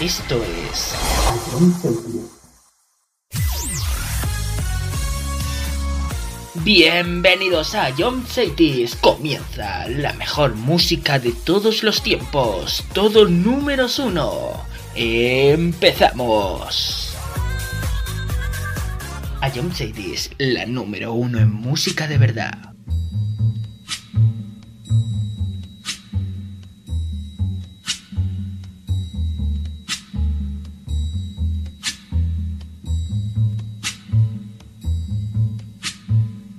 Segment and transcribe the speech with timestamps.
[0.00, 0.94] Esto es
[6.64, 8.96] Bienvenidos a John Cities.
[8.96, 12.82] Comienza la mejor música de todos los tiempos.
[12.94, 14.64] Todo números uno.
[14.94, 16.97] Empezamos.
[19.40, 22.74] A John Cities, la número uno en música de verdad.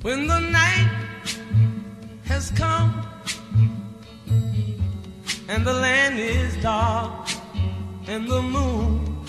[0.01, 0.89] When the night
[2.29, 2.93] has come
[5.49, 7.27] and the land is dark
[8.07, 9.25] and the moon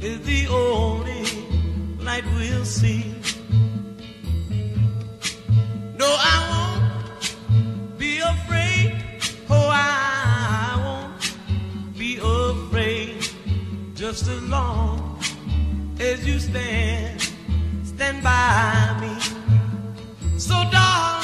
[0.00, 1.13] is the only
[2.04, 3.14] light we'll see.
[5.96, 9.02] No, I won't be afraid.
[9.48, 13.26] Oh, I won't be afraid.
[13.94, 15.18] Just as long
[15.98, 17.22] as you stand,
[17.84, 20.38] stand by me.
[20.38, 21.23] So, darling,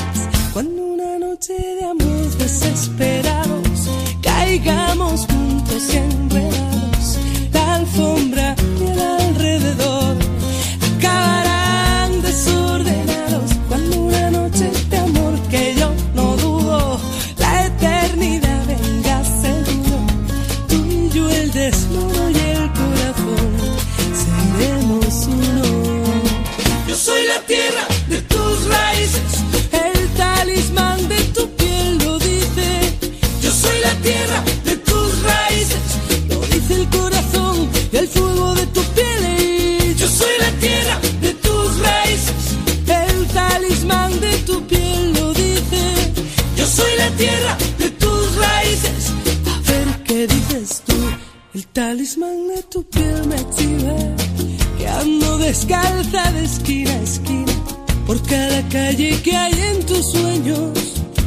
[58.71, 60.71] calle que hay en tus sueños,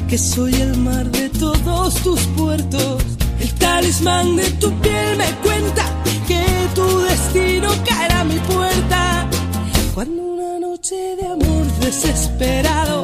[0.08, 3.02] que soy el mar de todos tus puertos.
[3.40, 5.84] El talismán de tu piel me cuenta
[6.26, 6.42] que
[6.74, 9.28] tu destino caerá a mi puerta.
[9.94, 13.03] Cuando una noche de amor desesperado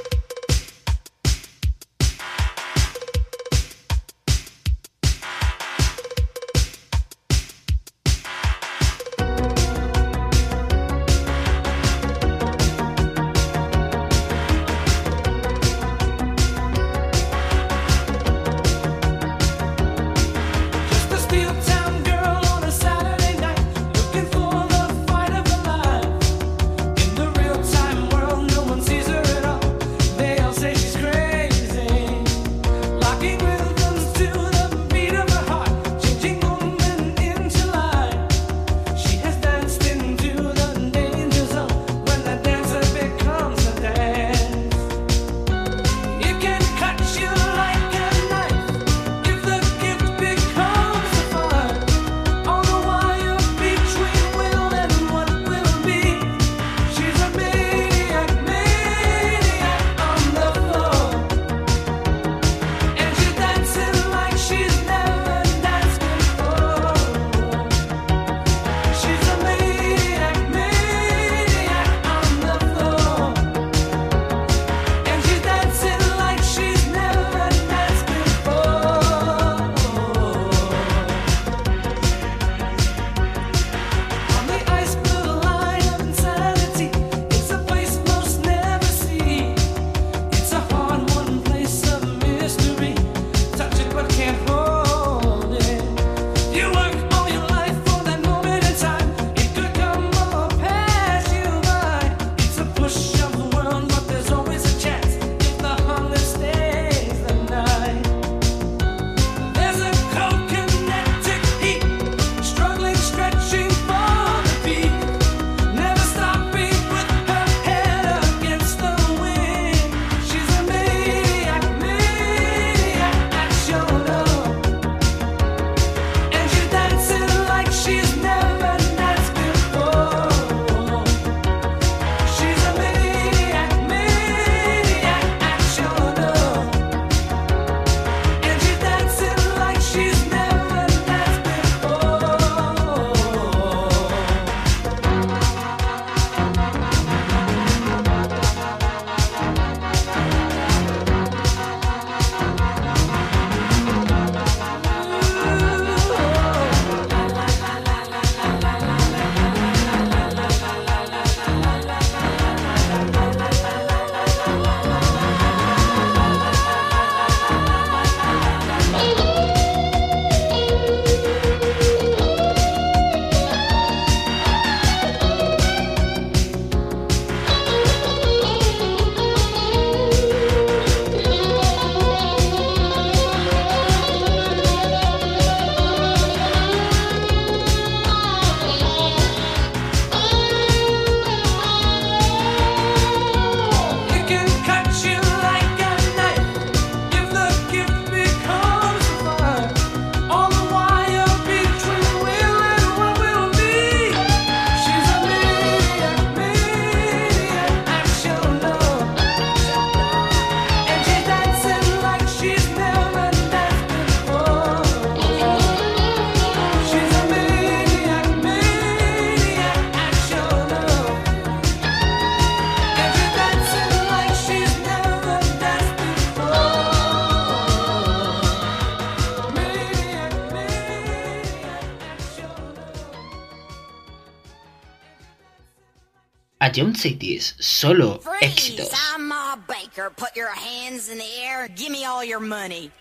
[236.71, 238.93] don't say this, solo éxitos.
[239.13, 239.31] I'm
[239.67, 240.09] Baker.
[240.15, 242.91] Put your hands in the air give me all your money.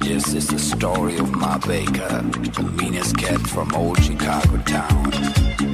[0.00, 5.73] This is the story of my Baker, the meanest cat from old Chicago town.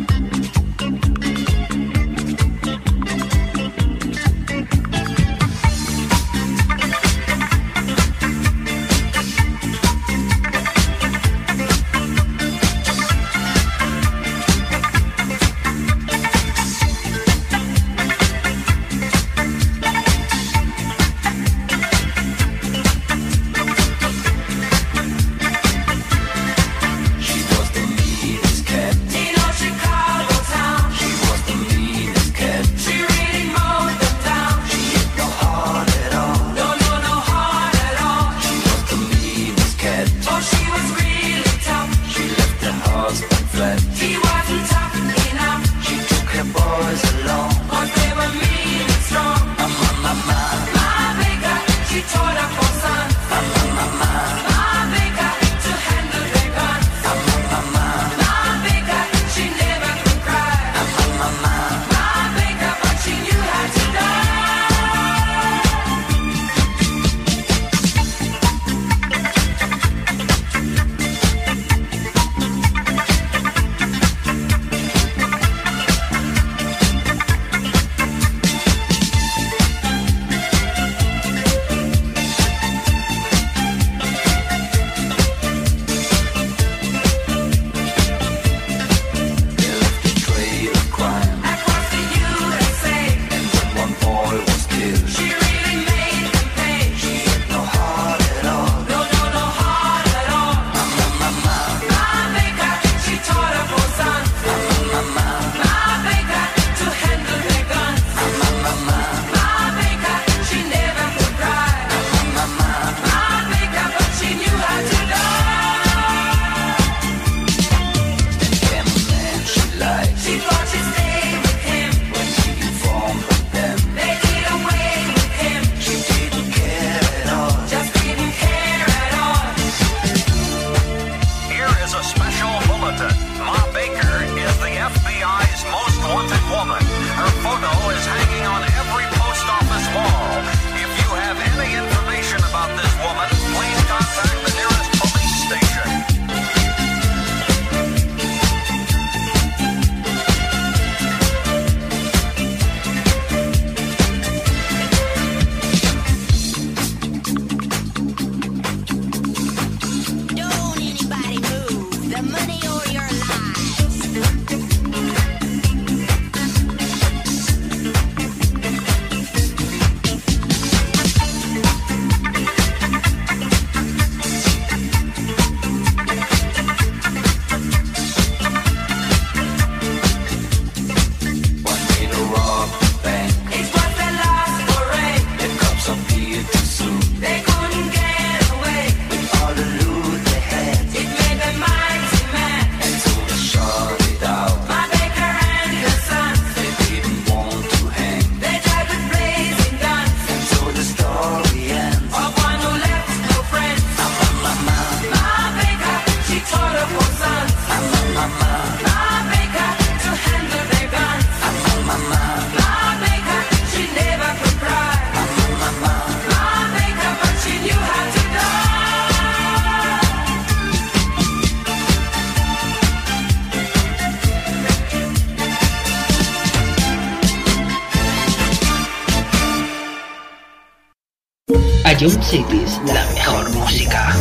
[232.00, 234.16] Jump Cities, la mejor música.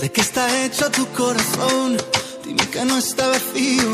[0.00, 1.96] ¿De qué está hecho tu corazón?
[2.44, 3.92] Dime que no está vacío.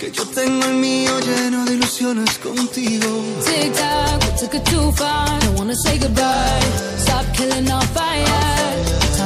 [0.00, 3.06] Que yo tengo el mío lleno de ilusiones contigo.
[3.44, 5.38] Tic tac, we took it too far.
[5.42, 6.60] Don't wanna say goodbye.
[6.98, 8.55] Stop killing our fire.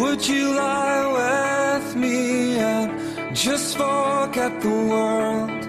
[0.00, 5.61] Would you lie with me and just forget the world?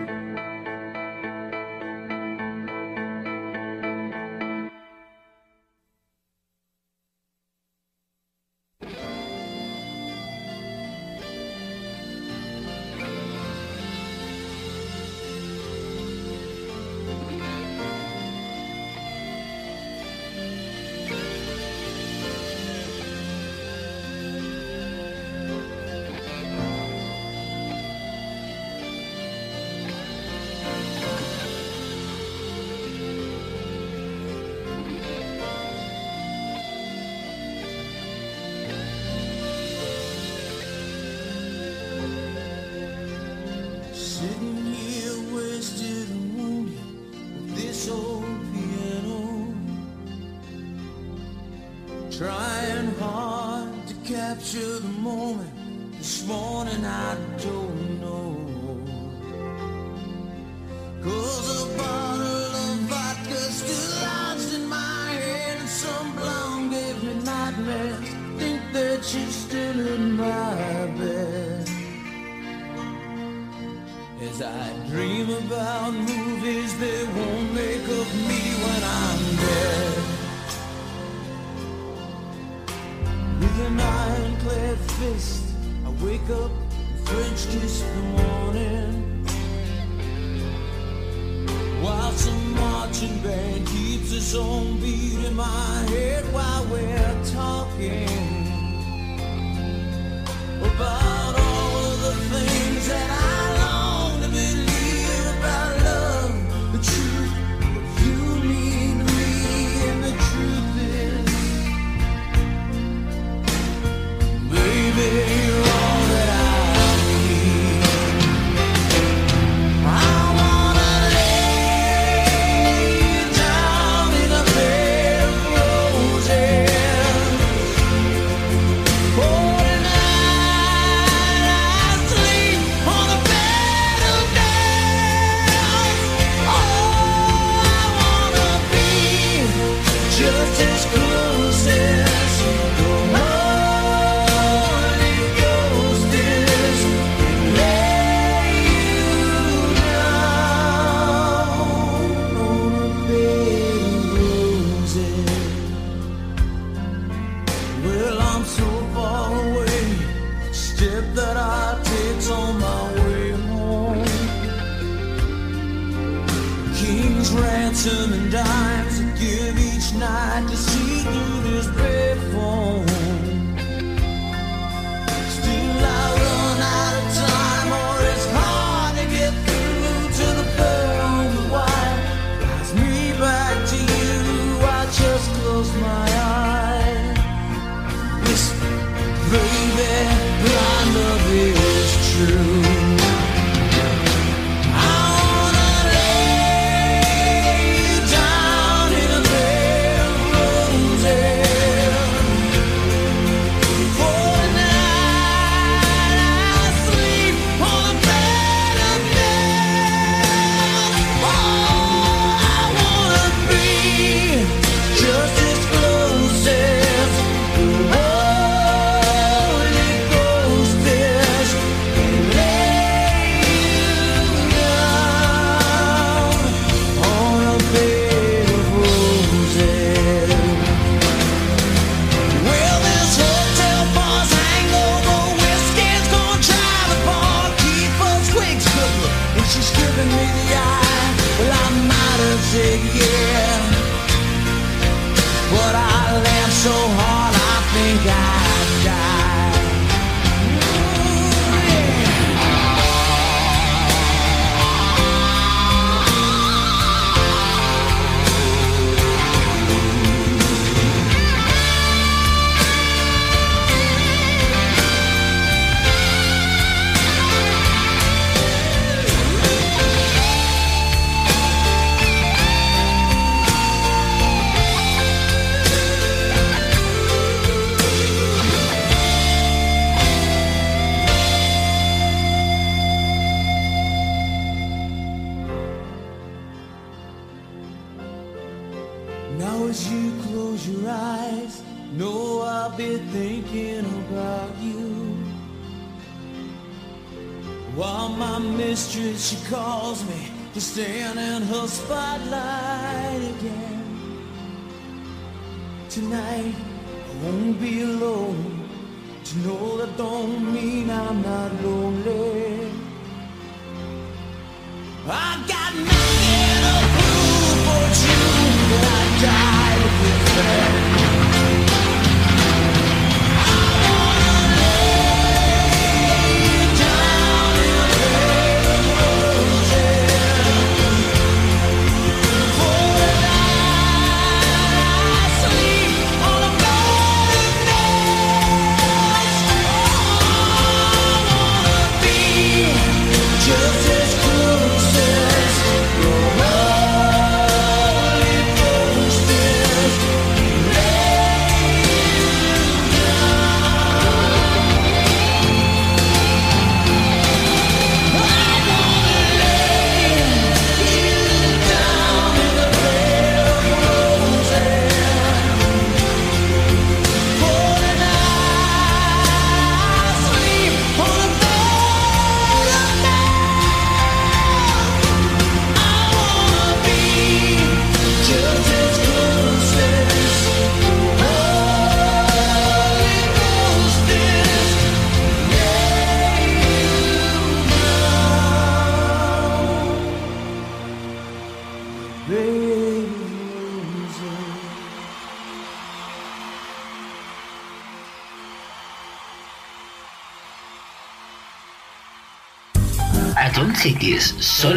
[404.11, 404.72] is so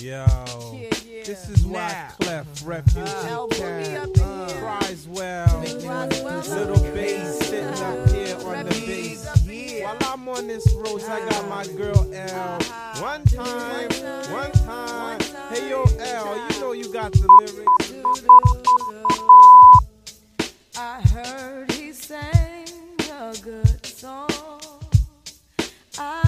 [0.00, 0.24] Yo.
[0.74, 1.24] Yeah, yeah.
[1.24, 2.24] This is why nah.
[2.24, 9.26] Clef, Refugee uh, Cat, uh, Criswell, Little Bass sitting up here on the bass.
[9.82, 11.76] While I'm on this road, I got my uh-huh.
[11.76, 12.58] girl L.
[12.60, 13.02] Uh-huh.
[13.02, 13.90] One time,
[14.30, 15.20] one time.
[15.50, 17.92] Hey, yo, L, you know you got the lyrics.
[20.76, 22.68] I heard he sang
[23.10, 24.30] a good song.
[25.98, 26.27] I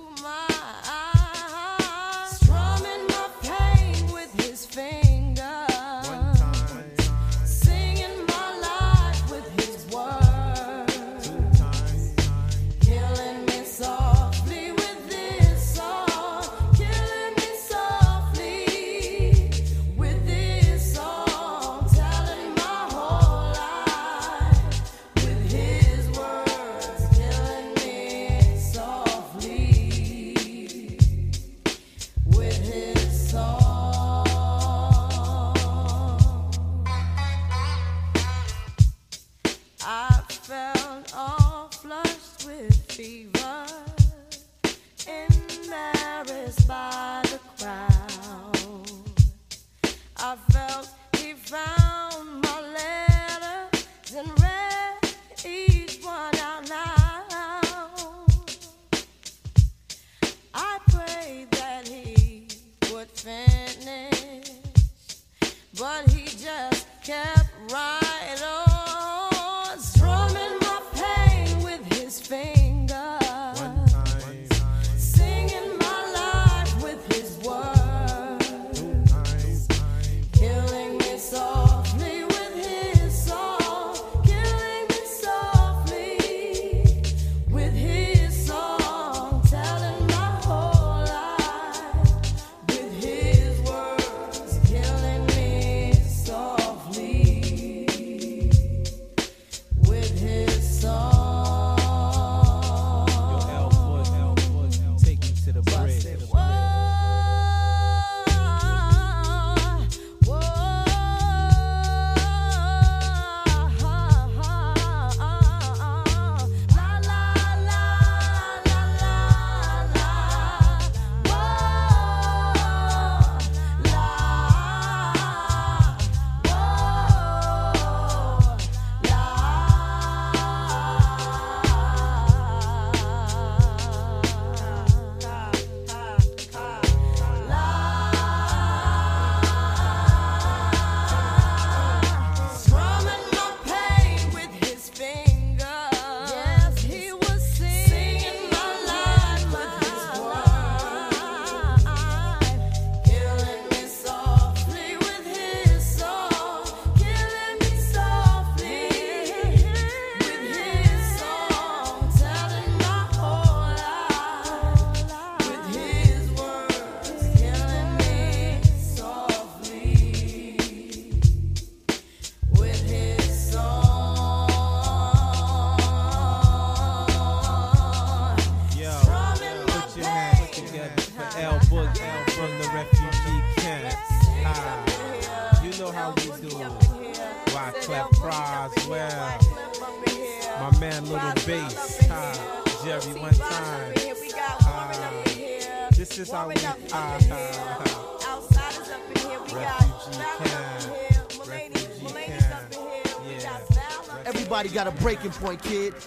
[65.81, 68.10] but he just kept right.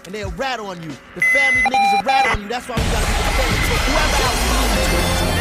[0.07, 0.91] And they'll rat on you.
[1.15, 2.49] The family niggas will rat on you.
[2.49, 3.13] That's why we gotta be.
[3.87, 5.35] Whoever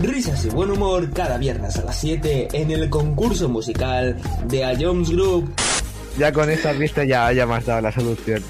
[0.00, 4.16] Risas y buen humor cada viernes a las 7 en el concurso musical
[4.48, 5.52] de A Jones Group.
[6.18, 8.42] Ya con esta pista ya, ya me has dado la solución.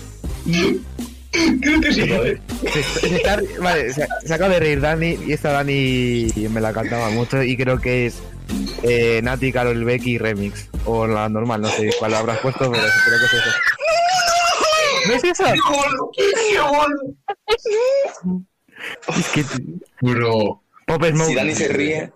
[1.60, 2.40] Creo que sí, joder.
[2.72, 6.72] Se, se está- vale, se, se acaba de reír Dani y esta Dani me la
[6.72, 8.16] cantaba mucho y creo que es
[8.82, 10.68] eh, Nati, Carol Becky Remix.
[10.84, 13.50] O la normal, no sé cuál habrás puesto, pero creo que es eso.
[15.06, 15.44] ¿No es eso?
[19.16, 19.44] Es que...
[20.00, 20.62] Bro.
[20.86, 21.28] Pop Smoke.
[21.28, 22.12] Si Dani se ríe,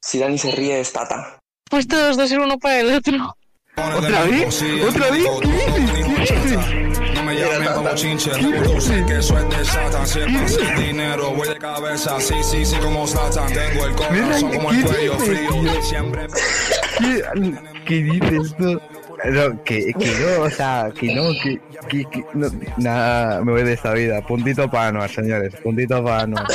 [0.00, 1.38] si Dani se ríe es Tata.
[1.70, 3.36] Pues todos dos ser uno para el otro.
[3.76, 4.62] ¿Otra vez?
[4.86, 5.24] ¿Otra vez?
[5.40, 6.30] ¿Qué dices?
[6.30, 7.19] ¿Qué dices?
[7.40, 10.06] No como chinche, que eso es de Satan.
[10.06, 13.52] Siempre sin dinero, voy de cabeza, sí, sí, sí, como Satan.
[13.52, 16.26] Tengo el corazón como el cuello frío, siempre.
[17.86, 18.80] ¿Qué, dices tú?
[19.24, 23.64] No, que, que no, o sea, que no, que, que, que no, nada, me voy
[23.64, 24.24] de esta vida.
[24.26, 26.46] Puntito para Anuar, señores, puntito para Anuar.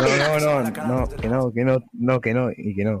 [0.00, 3.00] No, no, no, no, que no, que no, no, que no, y que no.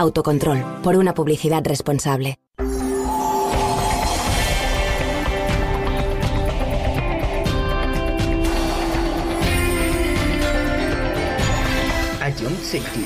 [0.00, 2.38] Autocontrol, por una publicidad responsable.
[12.40, 13.04] Ion City.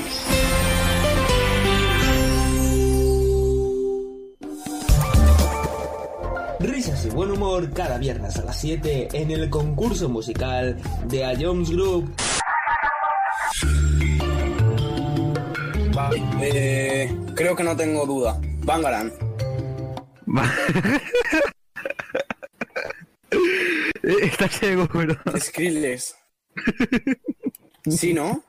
[6.60, 10.76] Risas y buen humor cada viernes a las 7 en el concurso musical
[11.08, 12.14] de A Jones Group.
[16.40, 18.38] Eh, creo que no tengo duda.
[18.64, 19.12] Bangaran.
[24.22, 25.16] ¿Estás seguro?
[25.38, 26.14] Skrillex.
[27.90, 28.42] ¿Sí, no?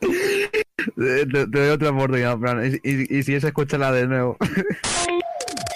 [0.00, 4.36] Te, te doy otra oportunidad, Fran, y, y- y si es, escúchala de nuevo.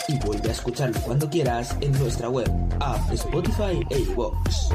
[0.09, 2.49] Y vuelve a escucharlo cuando quieras en nuestra web,
[2.81, 4.71] app, Spotify e iVoox.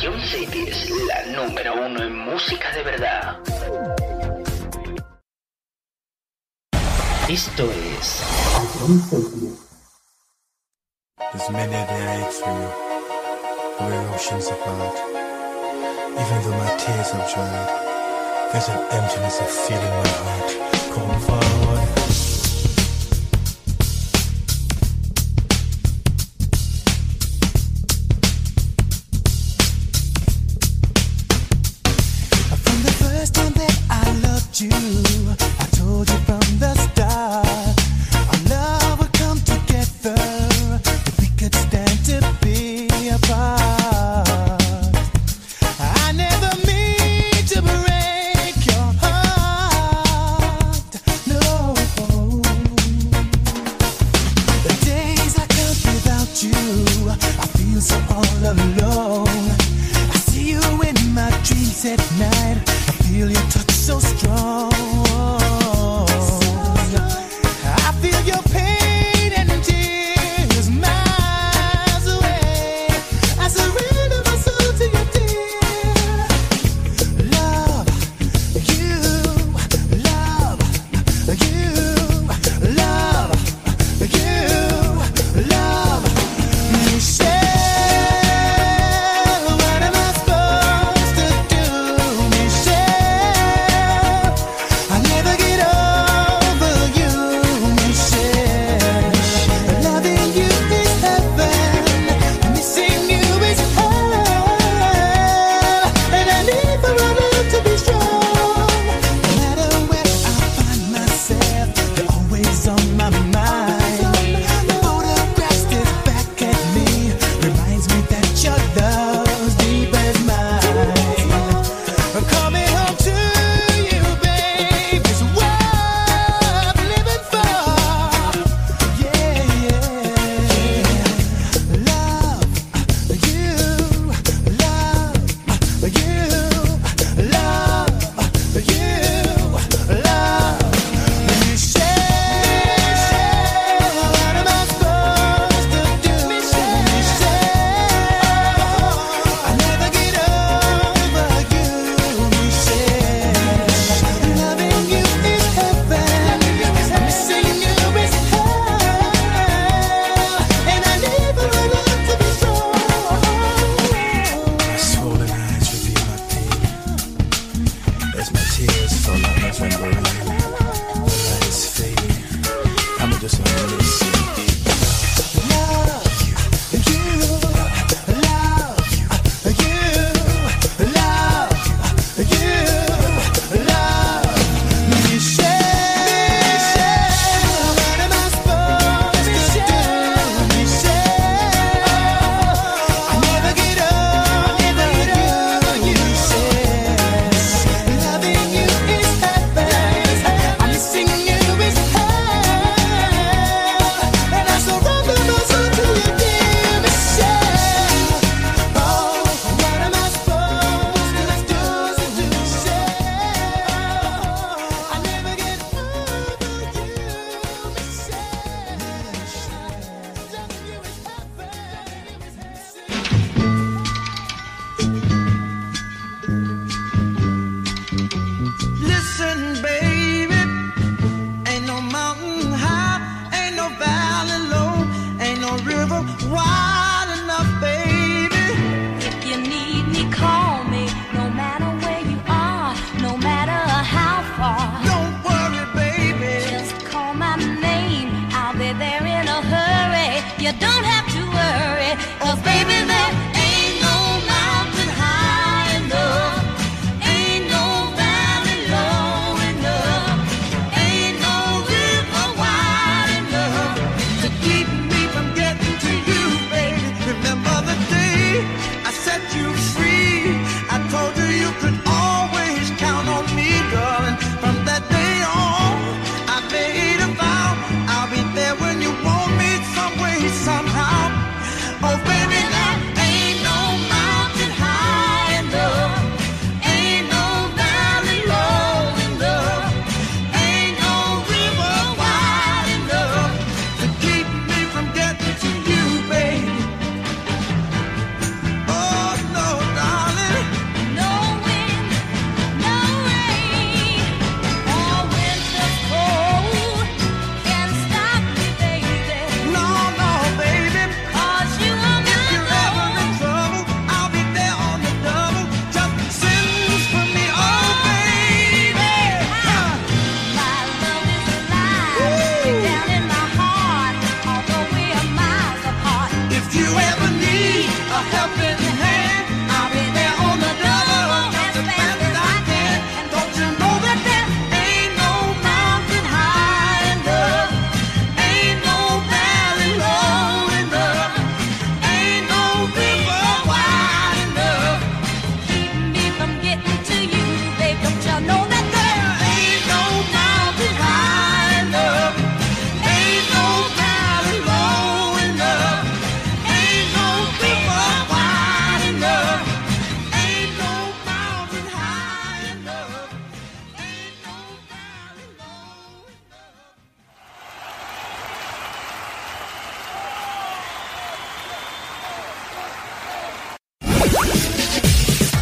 [0.00, 3.38] Ion City es la número uno en música de verdad.
[7.28, 7.64] Esto
[7.98, 8.22] es
[8.80, 9.58] Ion City.
[11.32, 12.70] There's many a day I ache for you,
[13.80, 14.96] we're oceans apart.
[16.14, 17.68] Even though my tears have dried,
[18.52, 20.48] there's an emptiness I feel in my heart.
[20.94, 21.67] Come forward.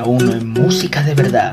[0.00, 1.52] Número uno en música de verdad.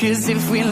[0.00, 0.62] Cause if we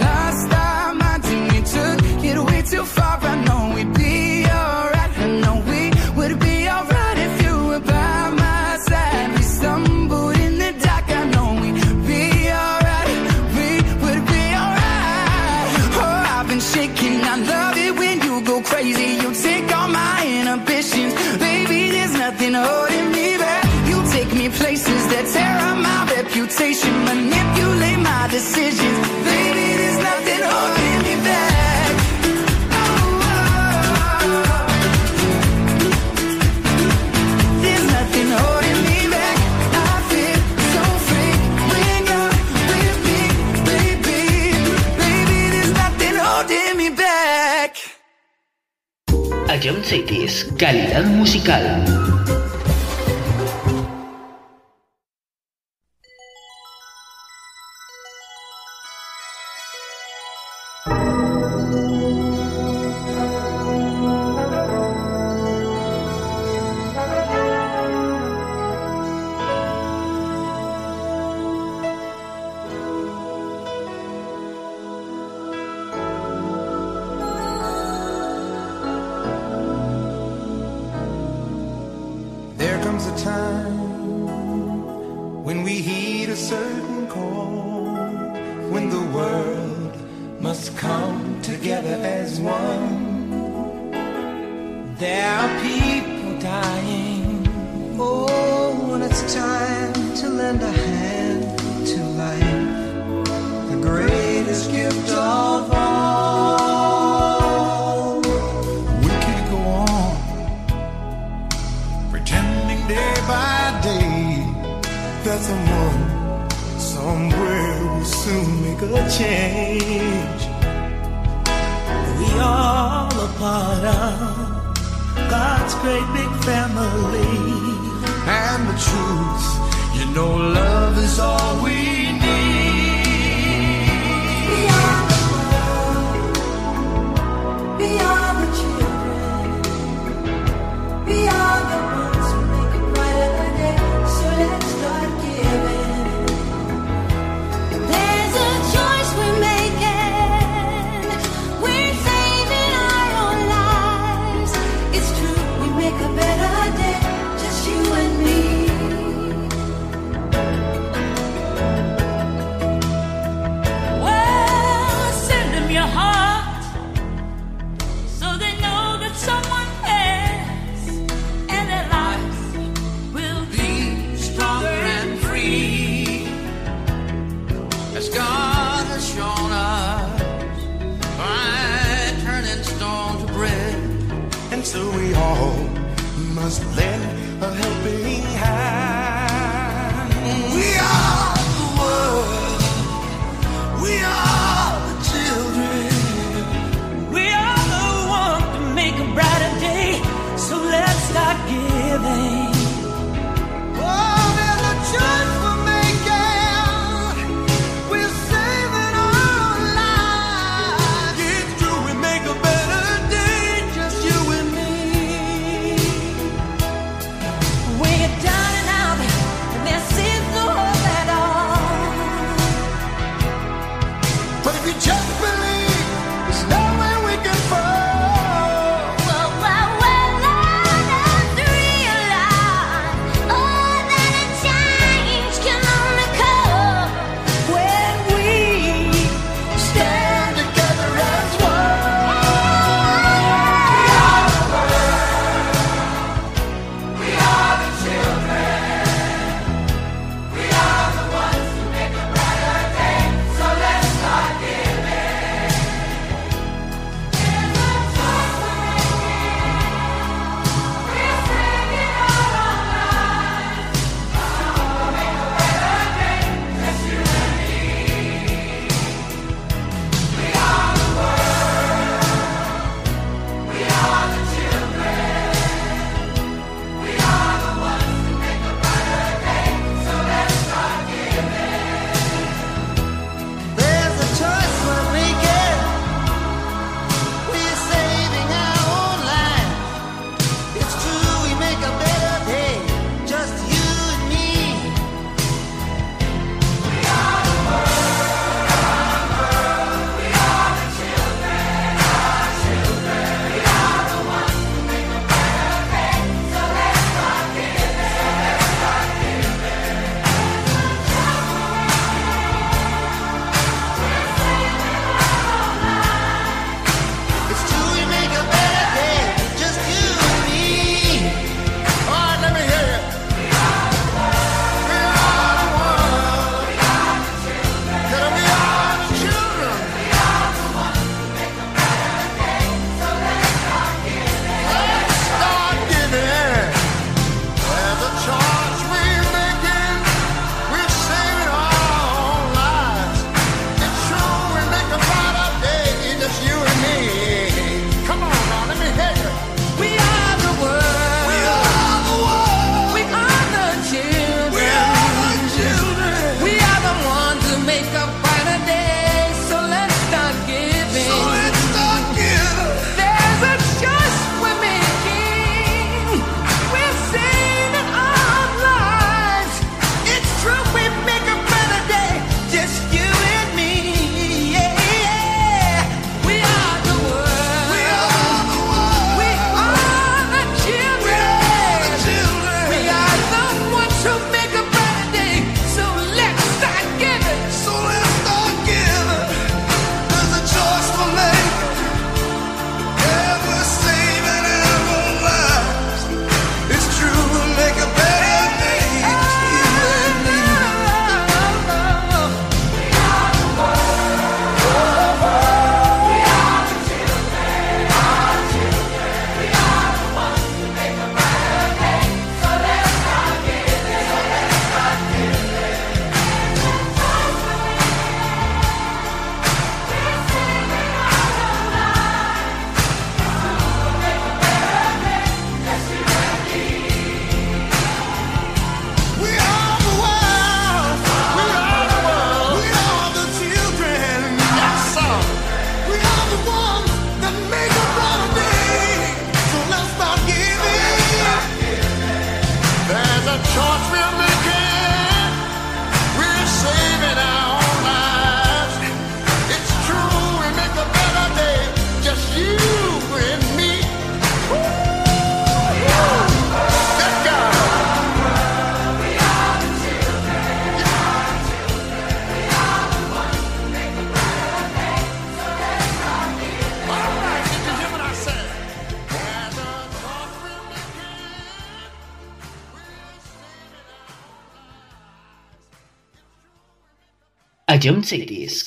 [477.67, 478.46] A John Cities.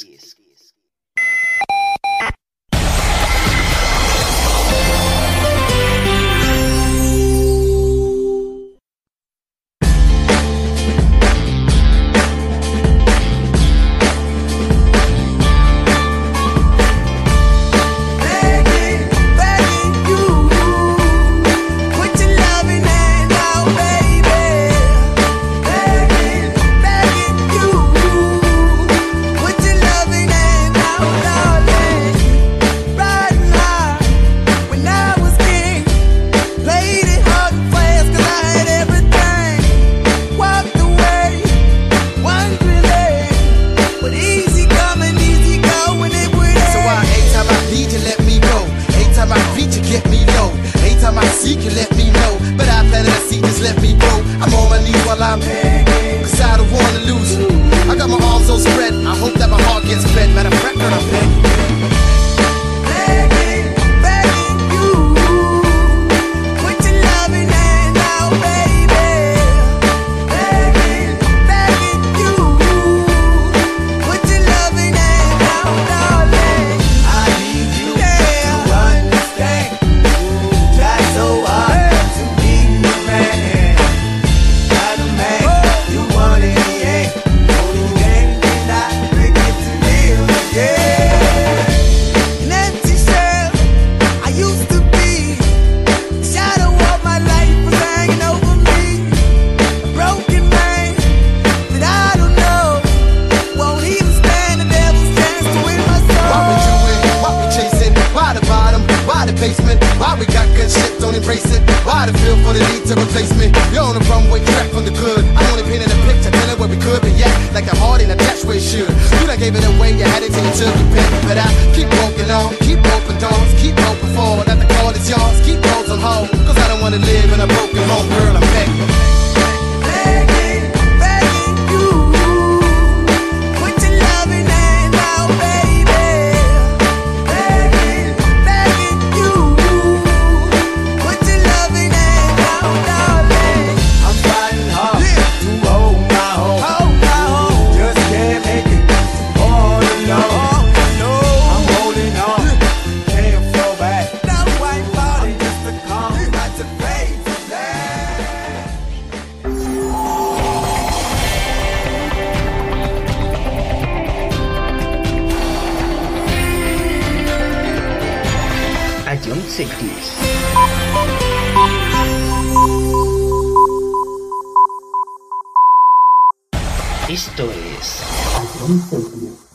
[177.09, 179.48] Esto es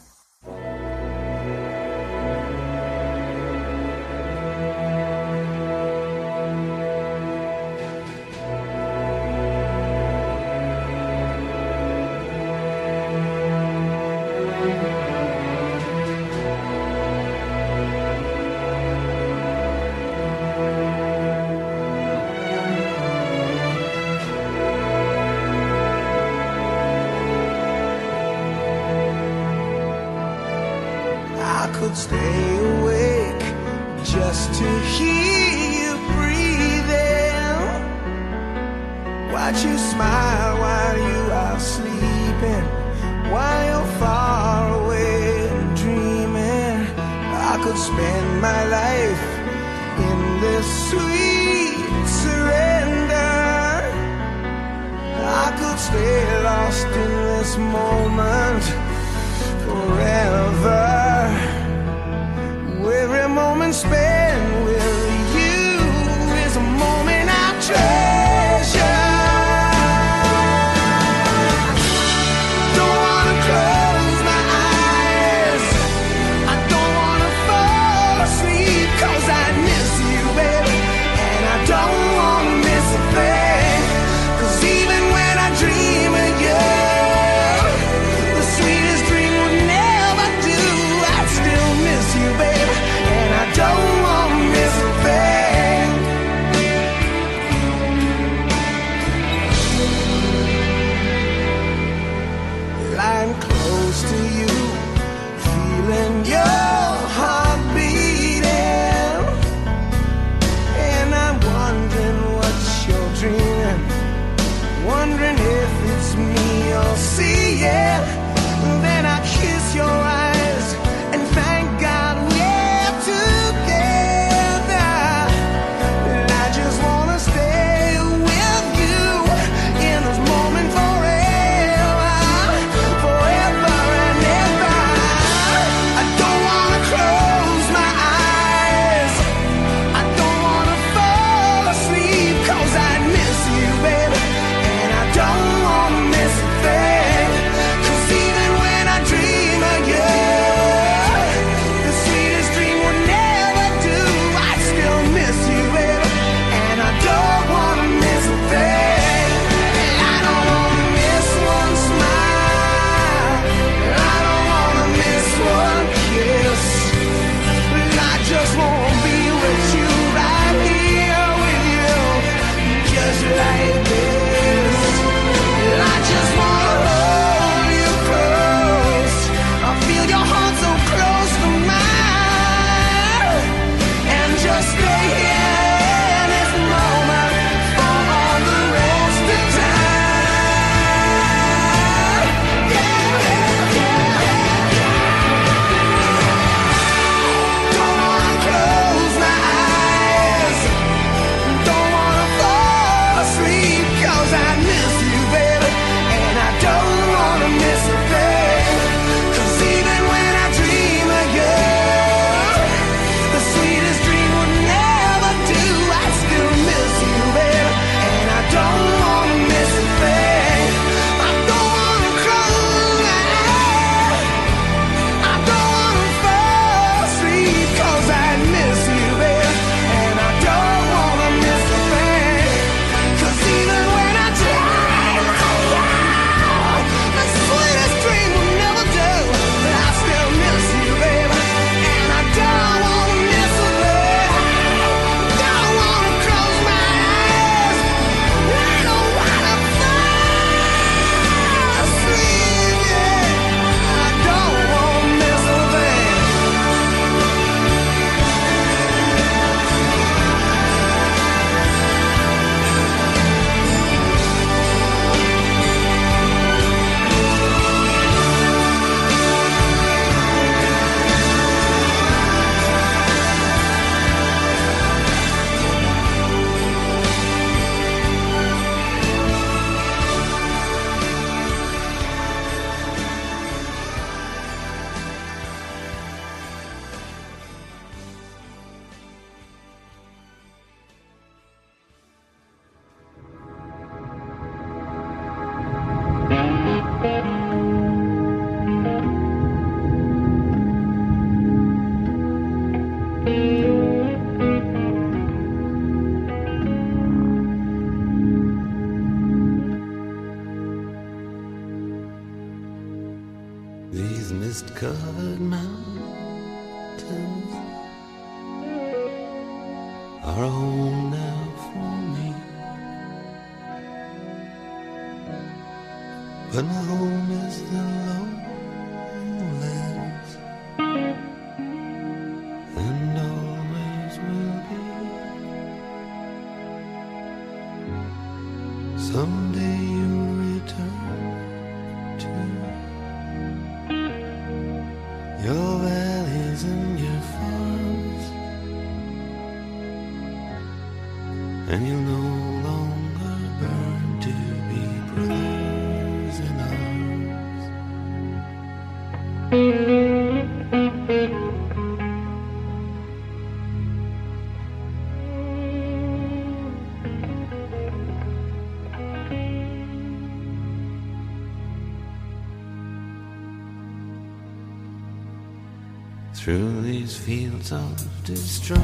[378.25, 378.84] Destroy.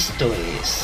[0.00, 0.80] Esto es.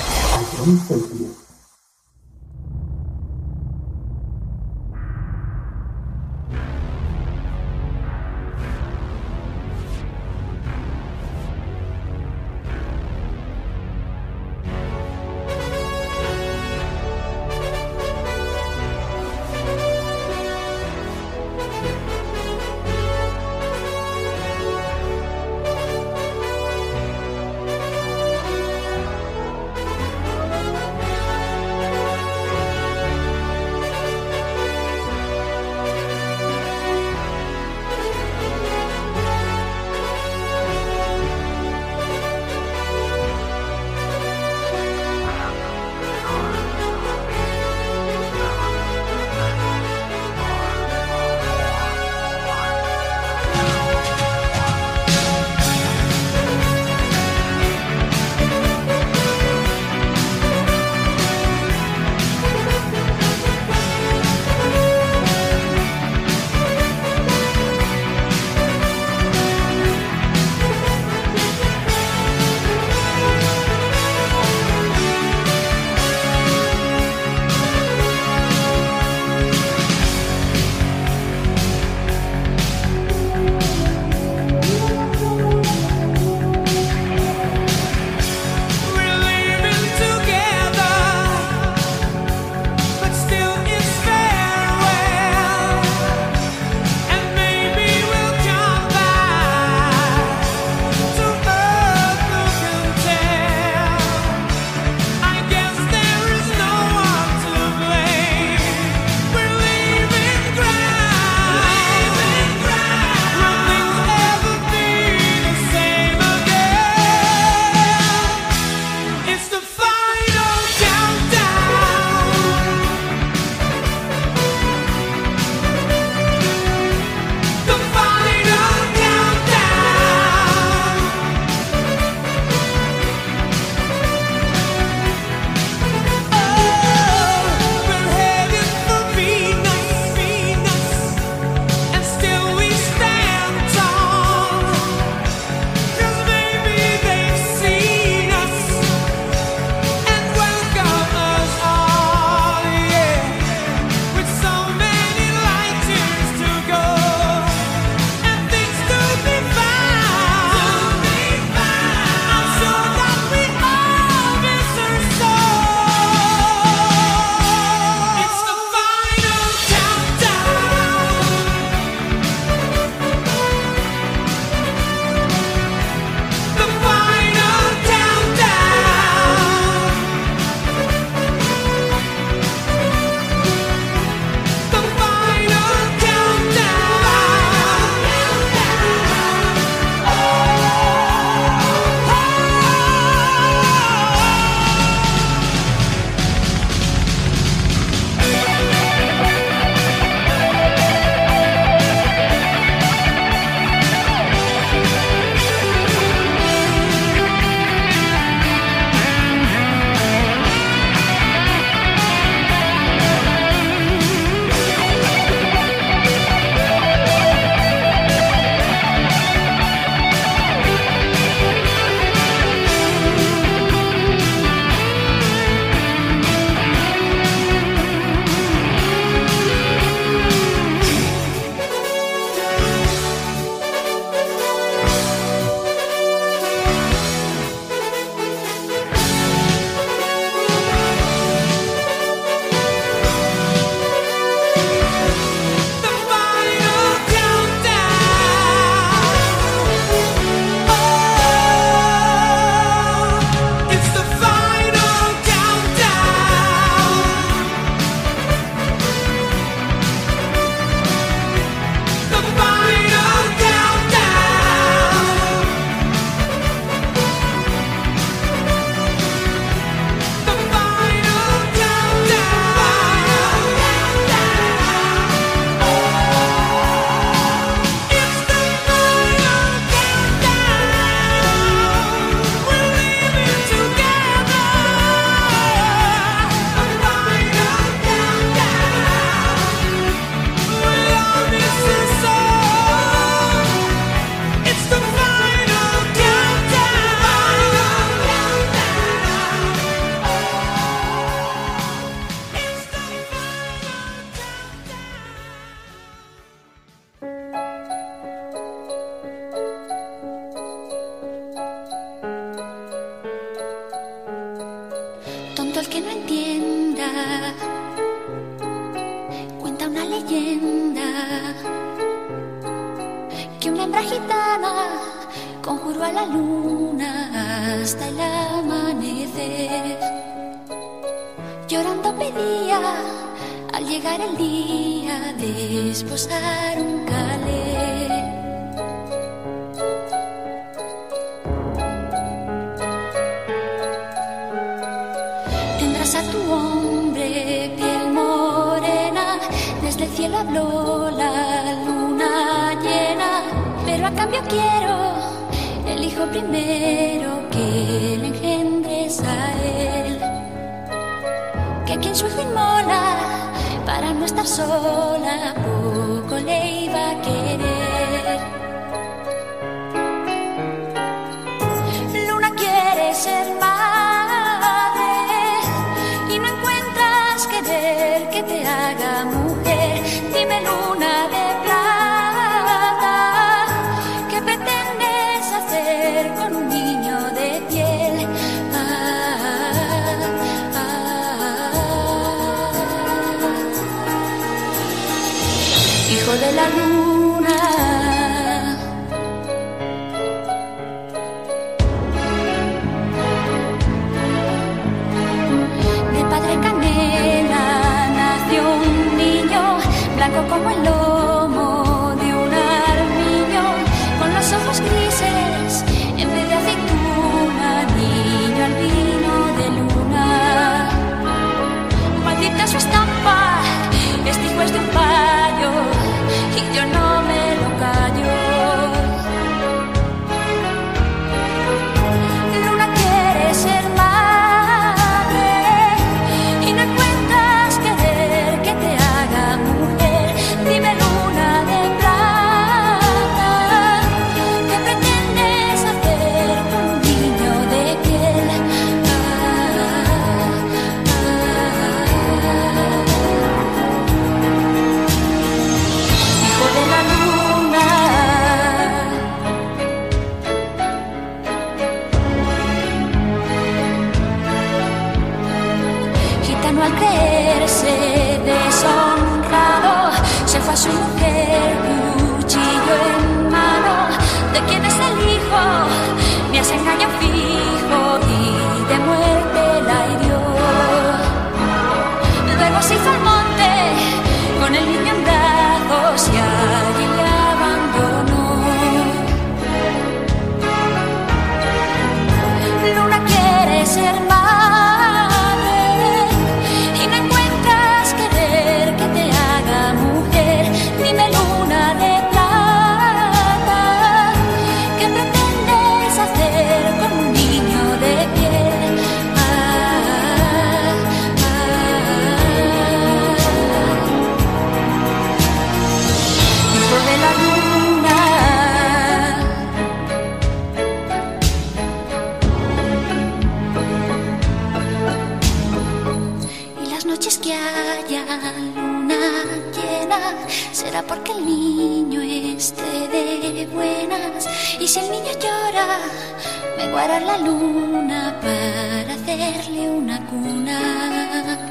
[536.56, 541.45] me guarda la luna para hacerle una cuna.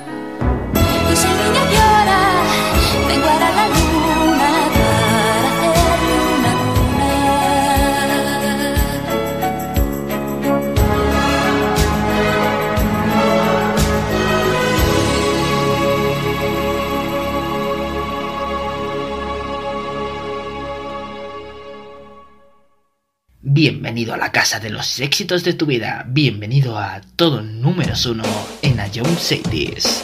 [23.55, 26.03] Bienvenido a la casa de los éxitos de tu vida.
[26.09, 28.25] Bienvenido a todo números uno
[28.61, 30.03] en Ion Cities.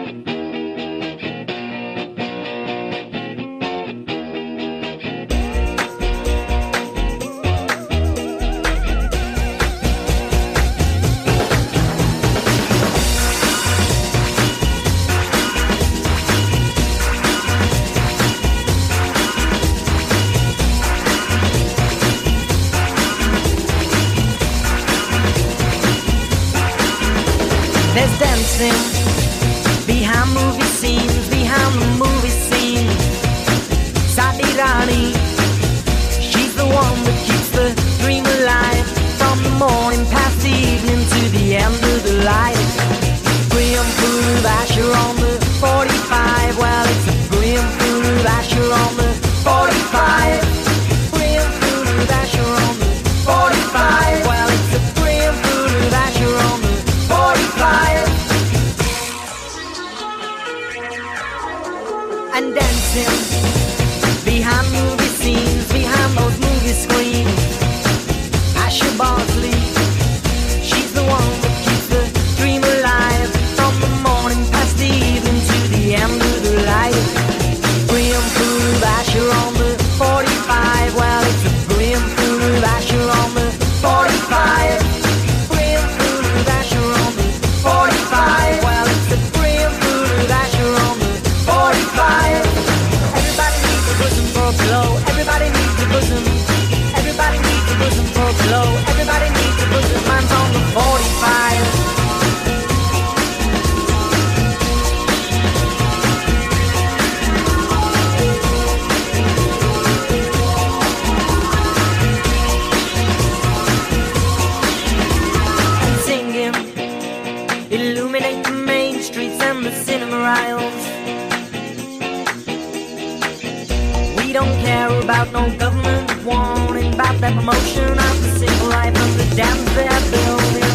[124.31, 129.17] We don't care about no government warning about that promotion of the single life of
[129.17, 130.71] the dams they're building.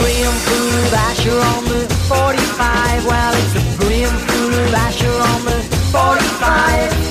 [0.00, 3.04] Brilliant food of Asher on the 45.
[3.04, 5.60] Well, it's a brilliant food of Asher on the
[5.92, 7.05] 45.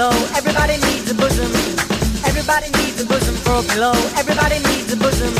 [0.00, 0.16] Glow.
[0.34, 1.50] Everybody needs a bosom.
[2.24, 3.92] Everybody needs a bosom for glow.
[4.16, 5.32] Everybody needs a bosom.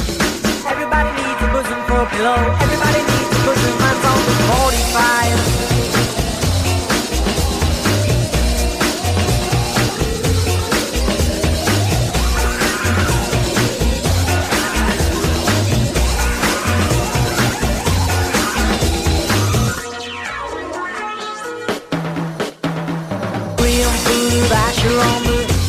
[0.72, 2.40] Everybody needs a bosom for glow.
[2.64, 3.74] Everybody needs a bosom.
[3.80, 4.34] Mine's on the
[5.64, 5.69] 45.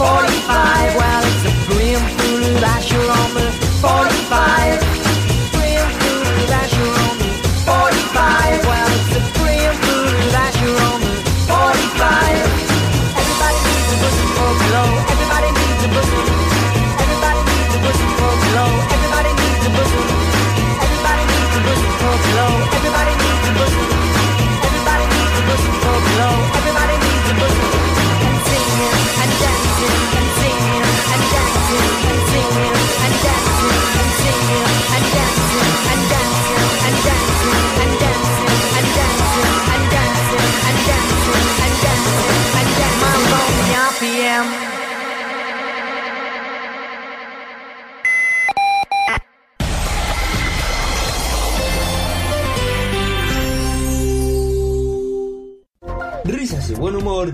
[0.02, 0.81] 45.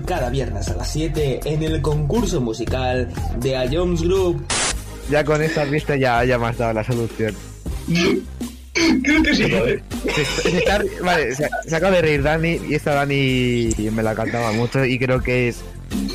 [0.08, 4.42] Cada viernes a las 7 en el concurso musical de A Jones Group.
[5.10, 7.34] Ya con esta pista ya, ya me has dado la solución.
[9.02, 9.44] Creo que sí.
[10.14, 14.14] Se, se está- vale, se, se acaba de reír Dani y esta Dani me la
[14.14, 15.60] cantaba mucho y creo que es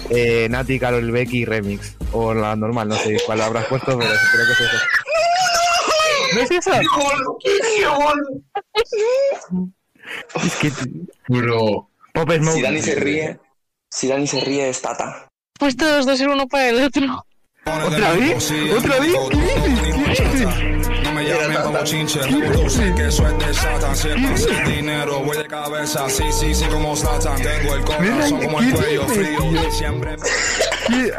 [0.10, 1.96] eh, Nati, Carol Becky Remix.
[2.14, 4.78] O la normal, no sé cuál habrás puesto, pero creo que es eso.
[6.36, 6.72] ¿No es eso?
[10.44, 10.72] Es que...
[11.28, 11.90] Bro.
[12.14, 12.56] Pop Smoke.
[12.56, 13.40] Si Dani se ríe,
[13.94, 15.28] si Dani se ríe es Tata.
[15.60, 17.26] Pues todos dos ser uno para el otro.
[17.66, 18.52] ¿Otra vez?
[18.76, 19.14] ¿Otra vez?
[21.04, 23.96] No me llamen como chinche, reproduce que es de Satan.
[23.96, 27.40] Siempre sin dinero, voy de cabeza, sí, sí, sí, como Satan.
[27.40, 30.16] Tengo el corazón como el cuello frío, siempre.
[30.88, 31.12] ¿Qué,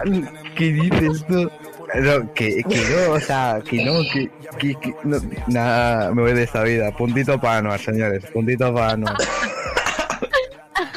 [0.56, 1.50] qué dices tú?
[1.94, 4.28] No, que, que no, o sea, que no, que,
[4.58, 6.90] que, que no, nada, me voy de esta vida.
[6.90, 9.16] Puntito para Anuar, señores, puntito para Anuar.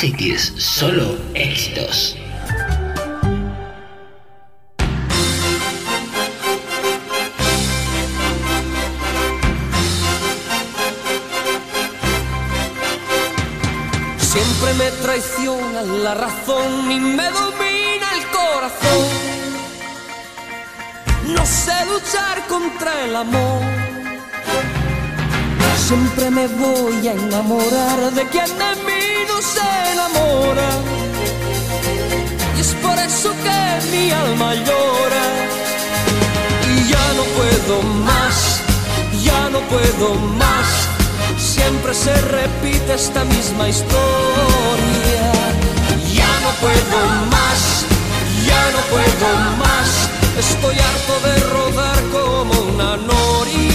[0.00, 2.16] Cities, solo éxitos.
[14.16, 19.06] Siempre me traiciona la razón y me domina el corazón.
[21.26, 23.89] No sé luchar contra el amor.
[25.86, 30.70] Siempre me voy a enamorar de quien de mí no se enamora.
[32.56, 35.26] Y es por eso que mi alma llora.
[36.72, 38.60] Y ya no puedo más,
[39.24, 40.68] ya no puedo más.
[41.38, 45.32] Siempre se repite esta misma historia.
[46.14, 46.98] Ya no puedo
[47.34, 47.60] más,
[48.46, 49.28] ya no puedo
[49.64, 49.88] más.
[50.38, 53.69] Estoy harto de rodar como una noria.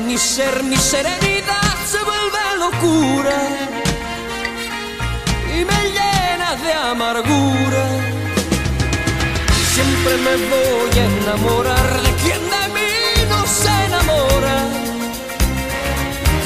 [0.00, 3.38] ni ser ni serenidad se vuelve locura
[5.54, 7.84] y me llena de amargura.
[9.74, 12.92] Siempre me voy a enamorar de quien de mí
[13.30, 14.56] no se enamora.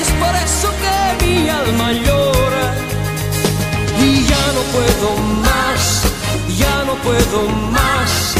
[0.02, 2.74] Es por eso que mi alma llora
[4.00, 6.02] y ya no puedo más,
[6.56, 8.39] ya no puedo más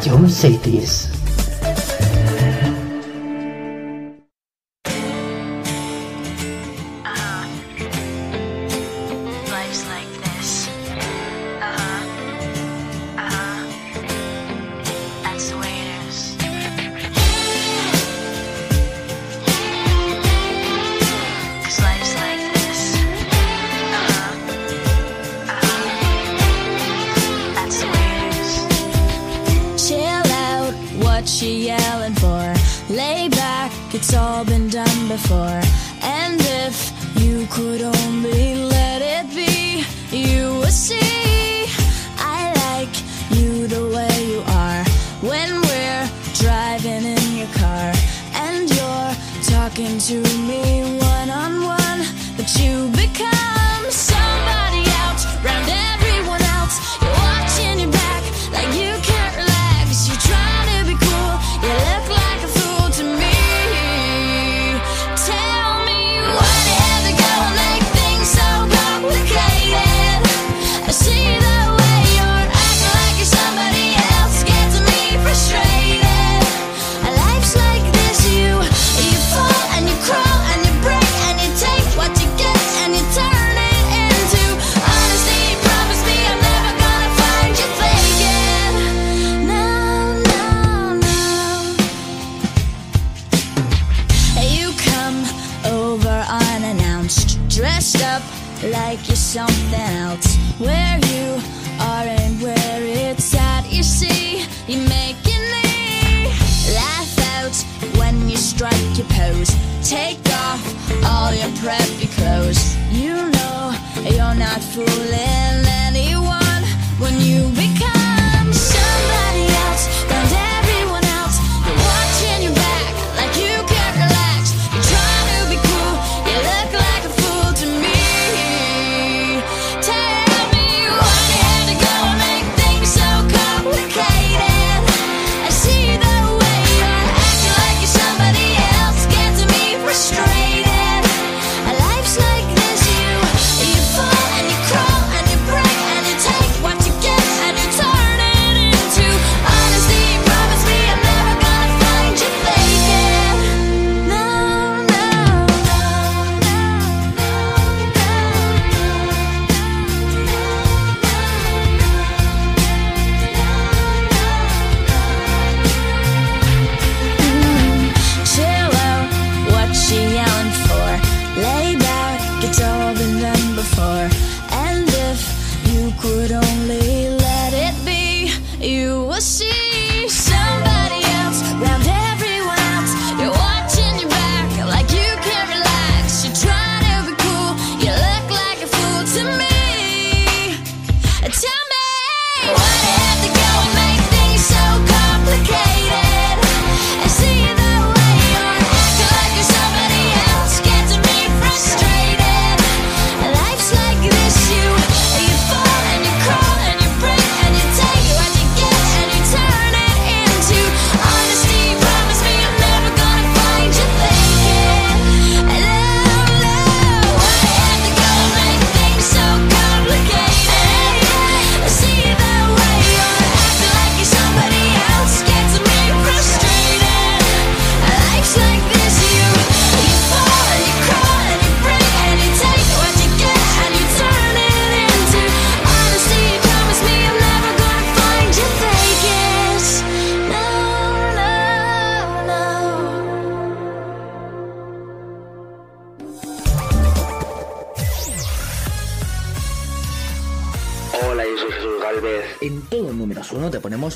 [0.00, 0.99] de 103.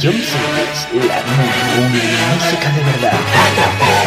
[0.00, 3.97] John Sirius, la música de verdad.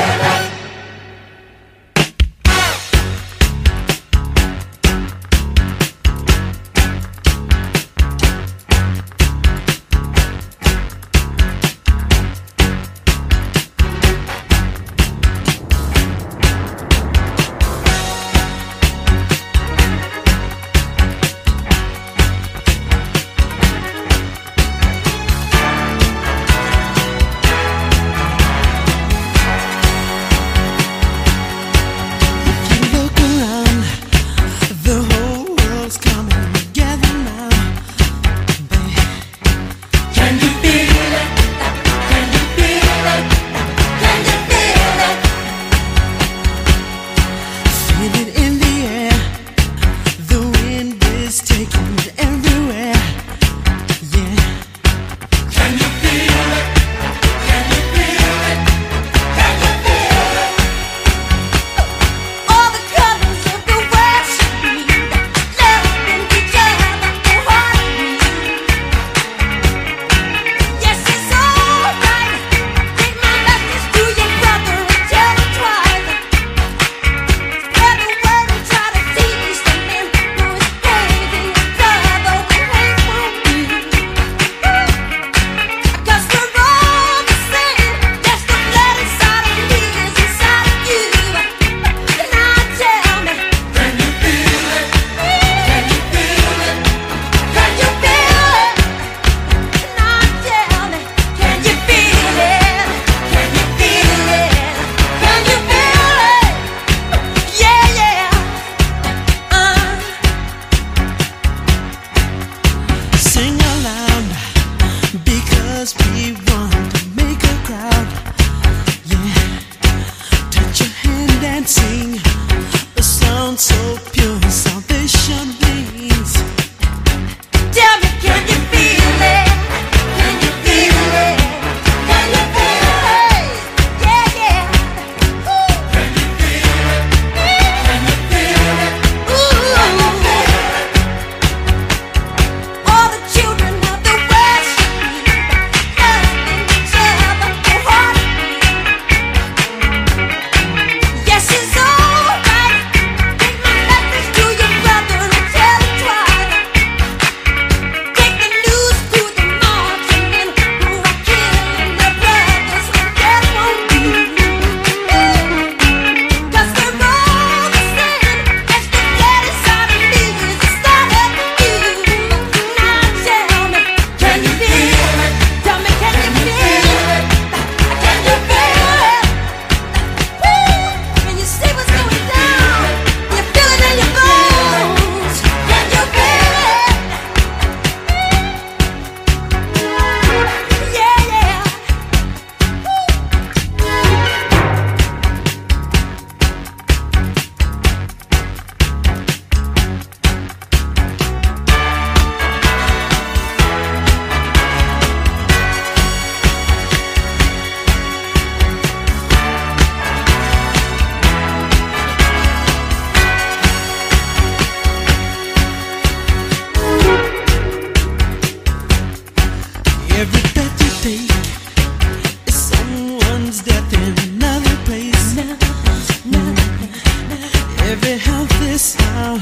[227.91, 228.15] Every
[228.61, 229.41] this sound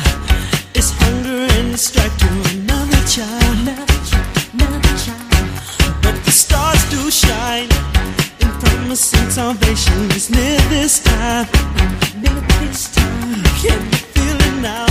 [0.73, 3.43] is hunger and strife to another child.
[3.61, 3.85] Another
[4.53, 6.01] another child.
[6.01, 7.69] But the stars do shine
[8.41, 11.45] in promising salvation is near this time.
[12.23, 13.43] Near this time.
[13.61, 14.87] Can you feel it now?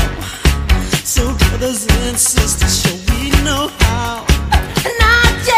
[1.03, 4.25] So brothers and sisters, shall we know how?
[5.03, 5.58] Now tell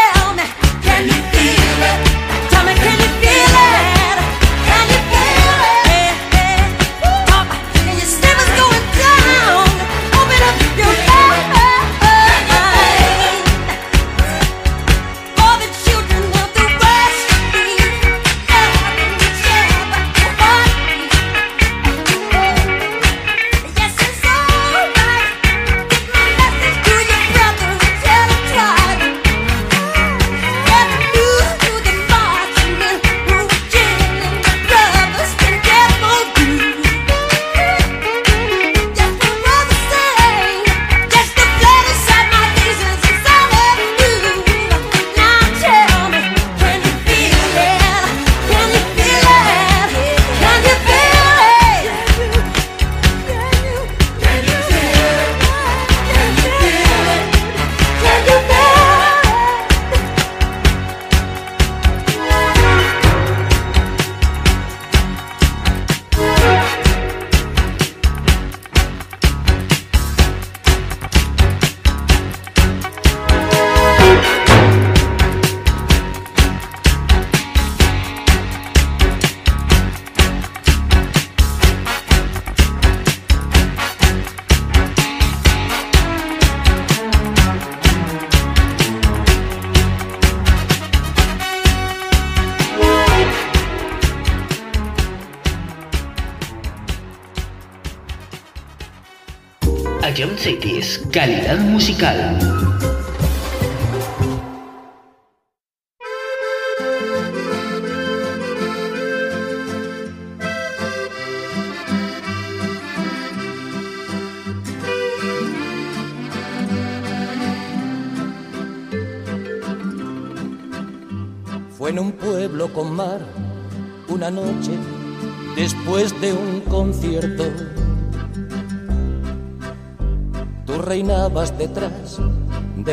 [102.01, 102.40] musical.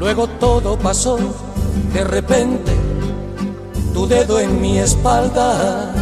[0.00, 1.18] Luego todo pasó,
[1.92, 2.72] de repente,
[3.92, 5.92] tu dedo en mi espalda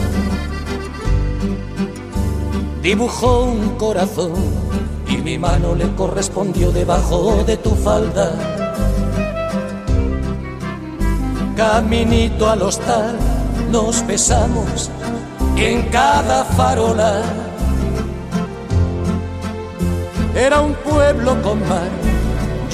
[2.80, 4.34] dibujó un corazón
[5.08, 8.30] y mi mano le correspondió debajo de tu falda.
[11.56, 13.16] Caminito al hostal
[13.72, 14.90] nos besamos
[15.56, 17.24] en cada farola.
[20.36, 22.07] Era un pueblo con mar.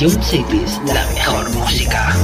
[0.00, 2.14] Ion Cities, la mejor música.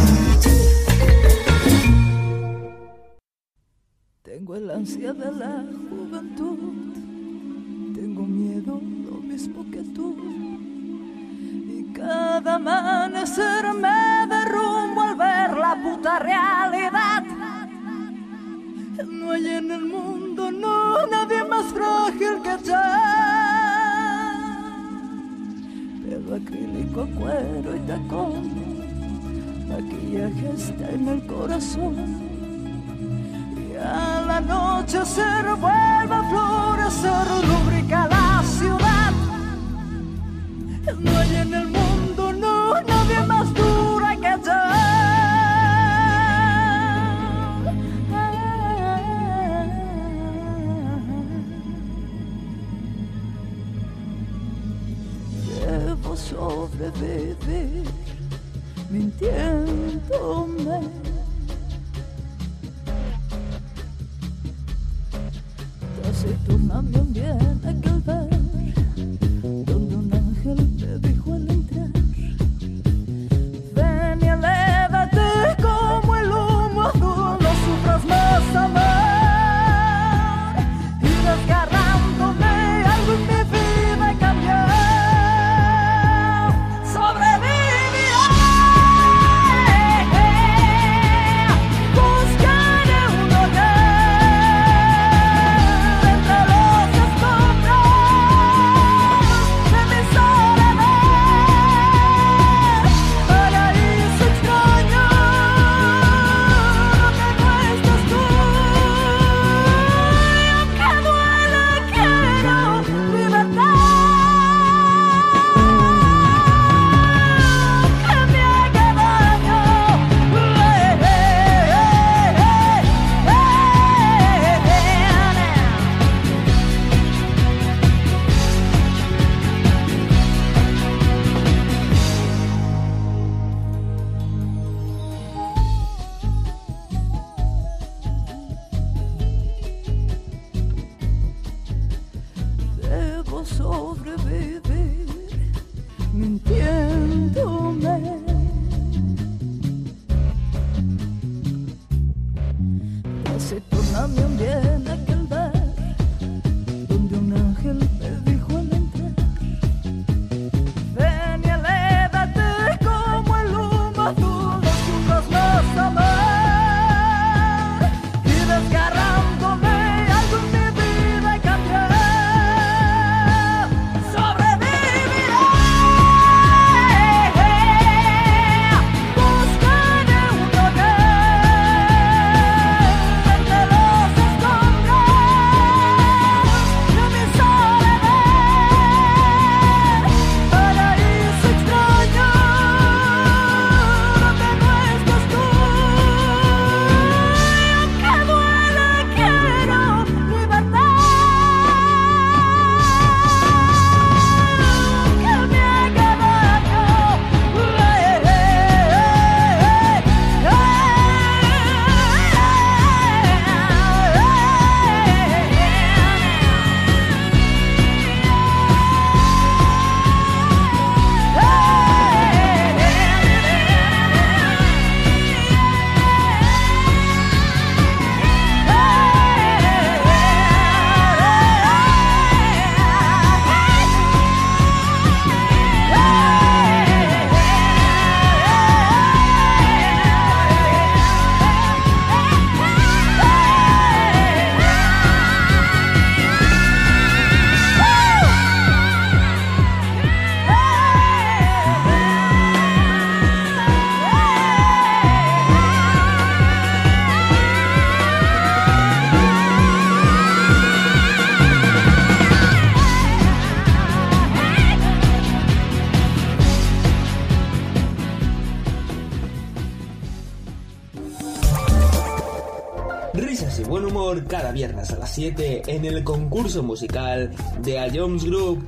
[275.13, 278.67] 7 en el concurso musical de A Jones Group.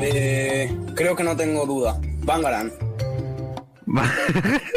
[0.00, 2.00] Eh, creo que no tengo duda.
[2.24, 2.72] Bangaran.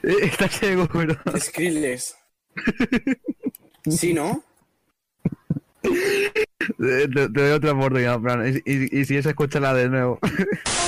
[0.00, 1.14] Eh, está ciego, pero.
[1.38, 2.16] Skrillex.
[3.90, 4.42] ¿Sí, no?
[6.80, 8.46] Eh, te, doy otra oportunidad, Fran.
[8.46, 10.18] Y, y, y si esa, escúchala de nuevo.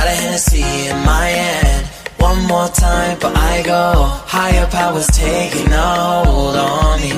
[0.00, 1.86] Got a Hennessy in my hand.
[2.16, 3.92] One more time, but I go.
[4.34, 7.10] Higher powers taking a hold on me.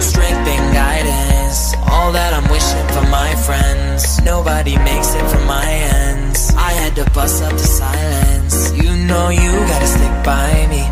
[0.00, 4.18] Strength and guidance, all that I'm wishing for my friends.
[4.22, 6.54] Nobody makes it from my ends.
[6.56, 8.72] I had to bust up the silence.
[8.72, 10.91] You know you gotta stick by me.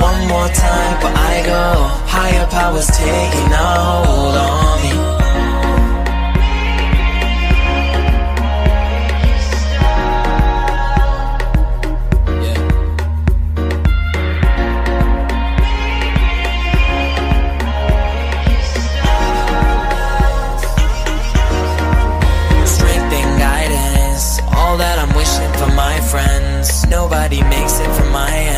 [0.00, 1.62] One more time, but I go.
[2.06, 4.92] Higher powers taking a hold on me.
[22.66, 26.86] Strength and guidance, all that I'm wishing for my friends.
[26.86, 28.57] Nobody makes it from my ends.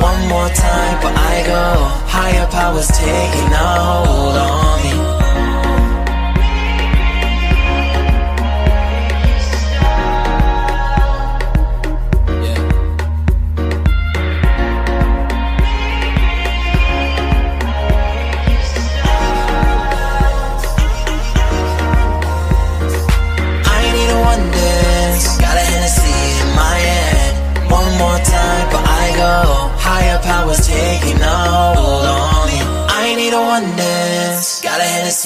[0.00, 1.62] One more time, but I go.
[2.06, 5.05] Higher powers taking a hold on me.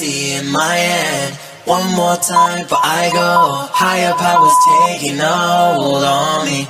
[0.03, 1.37] In my hand.
[1.65, 3.69] One more time, but I go.
[3.71, 4.53] Higher powers
[4.87, 6.67] taking a hold on me.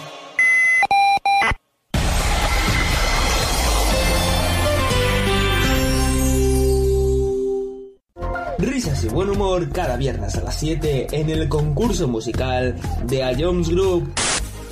[8.59, 13.33] Risas y buen humor cada viernes a las 7 en el concurso musical de A
[13.37, 14.13] Jones Group.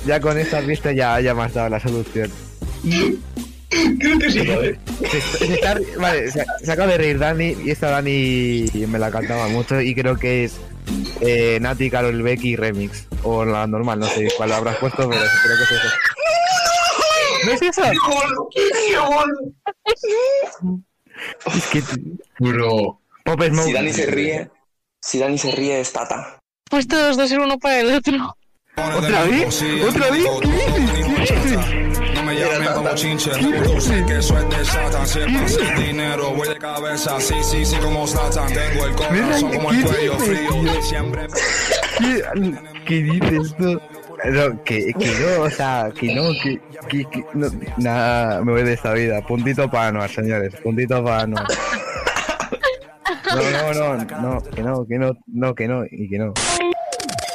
[0.04, 2.30] Ya con esta pista ya, ya me has dado la solución.
[3.70, 4.40] Creo que sí.
[5.10, 9.10] Se, se está- vale, se, se acaba de reír Dani y esta Dani me la
[9.10, 10.56] cantaba mucho y creo que es
[11.20, 15.56] eh, Nati Carol Becky Remix o la normal, no sé cuál habrás puesto, pero creo
[15.56, 15.88] que es eso.
[17.46, 17.82] ¿No es eso?
[21.54, 21.82] Es que
[22.38, 23.00] Bro.
[23.24, 23.66] Pop Smoke.
[23.66, 24.50] Si Dani se ríe,
[25.02, 26.38] si Dani se ríe es Tata.
[26.70, 28.36] Pues todos dos ser uno para el otro.
[28.76, 29.62] ¿Otra vez?
[29.86, 30.24] ¿Otra vez?
[30.40, 31.09] ¿Qué dices?
[32.14, 35.06] No me llamen como chinche, sé que eso es de Satan.
[35.06, 37.20] Siempre sin dinero, voy de cabeza.
[37.20, 38.52] Sí, sí, sí, como Satan.
[38.52, 40.82] Tengo el corazón como el cuello frío.
[40.82, 41.26] Siempre.
[42.86, 43.80] ¿Qué, dices tú?
[44.24, 48.62] No, que, que no, o sea, que no, que, que, que no, nada, me voy
[48.64, 49.20] de esta vida.
[49.26, 51.46] Puntito para Anuar, señores, puntito para Anuar.
[53.34, 56.34] No, no, no, no, que no, que no, no, que no, y que no.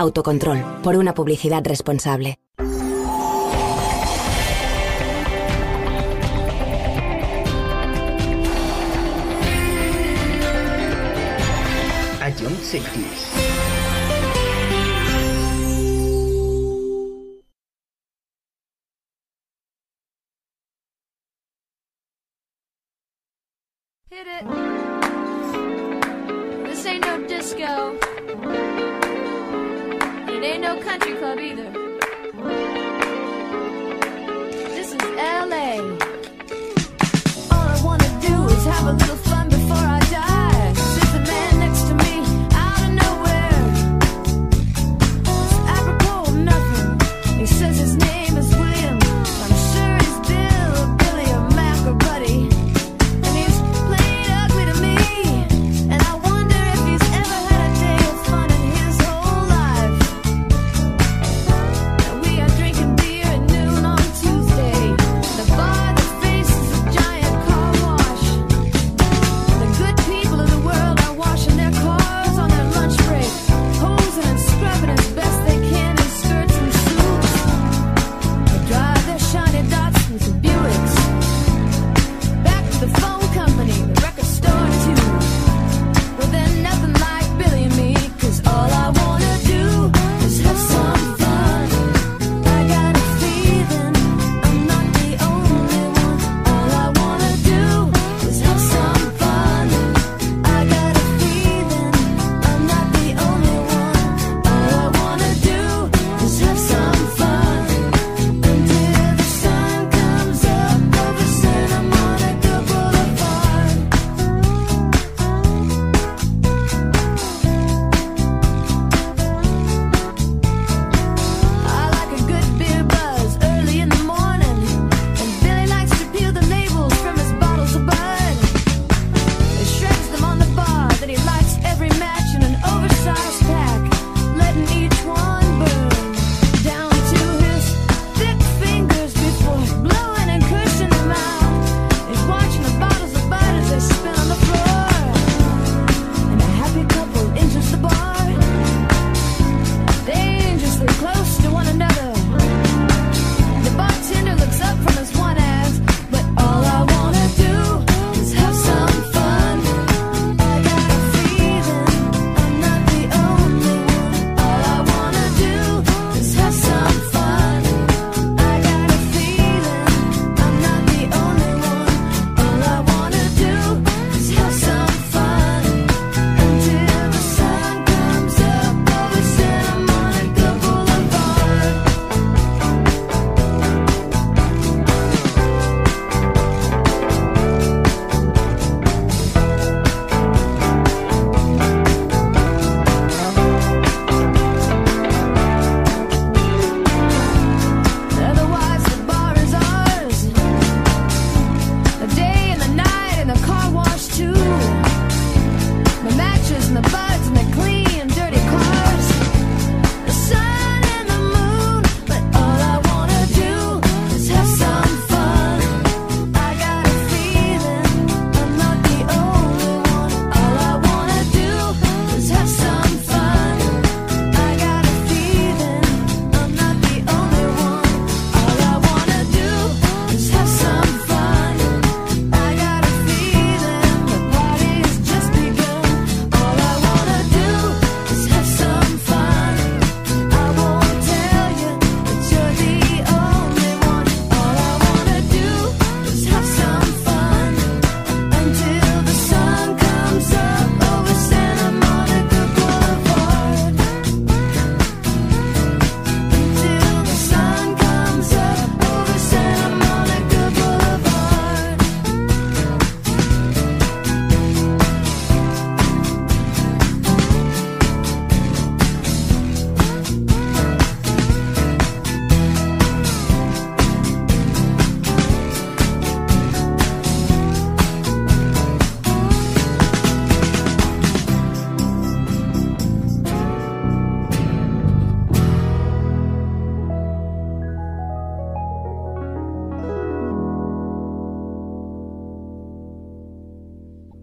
[0.00, 2.38] Autocontrol, por una publicidad responsable.
[12.62, 12.88] City.
[12.90, 13.09] Hit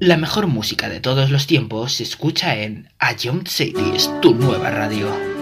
[0.08, 4.34] La mejor música de todos los tiempos se escucha en A Young City, es tu
[4.34, 5.36] nueva radio.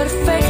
[0.00, 0.49] perfecto.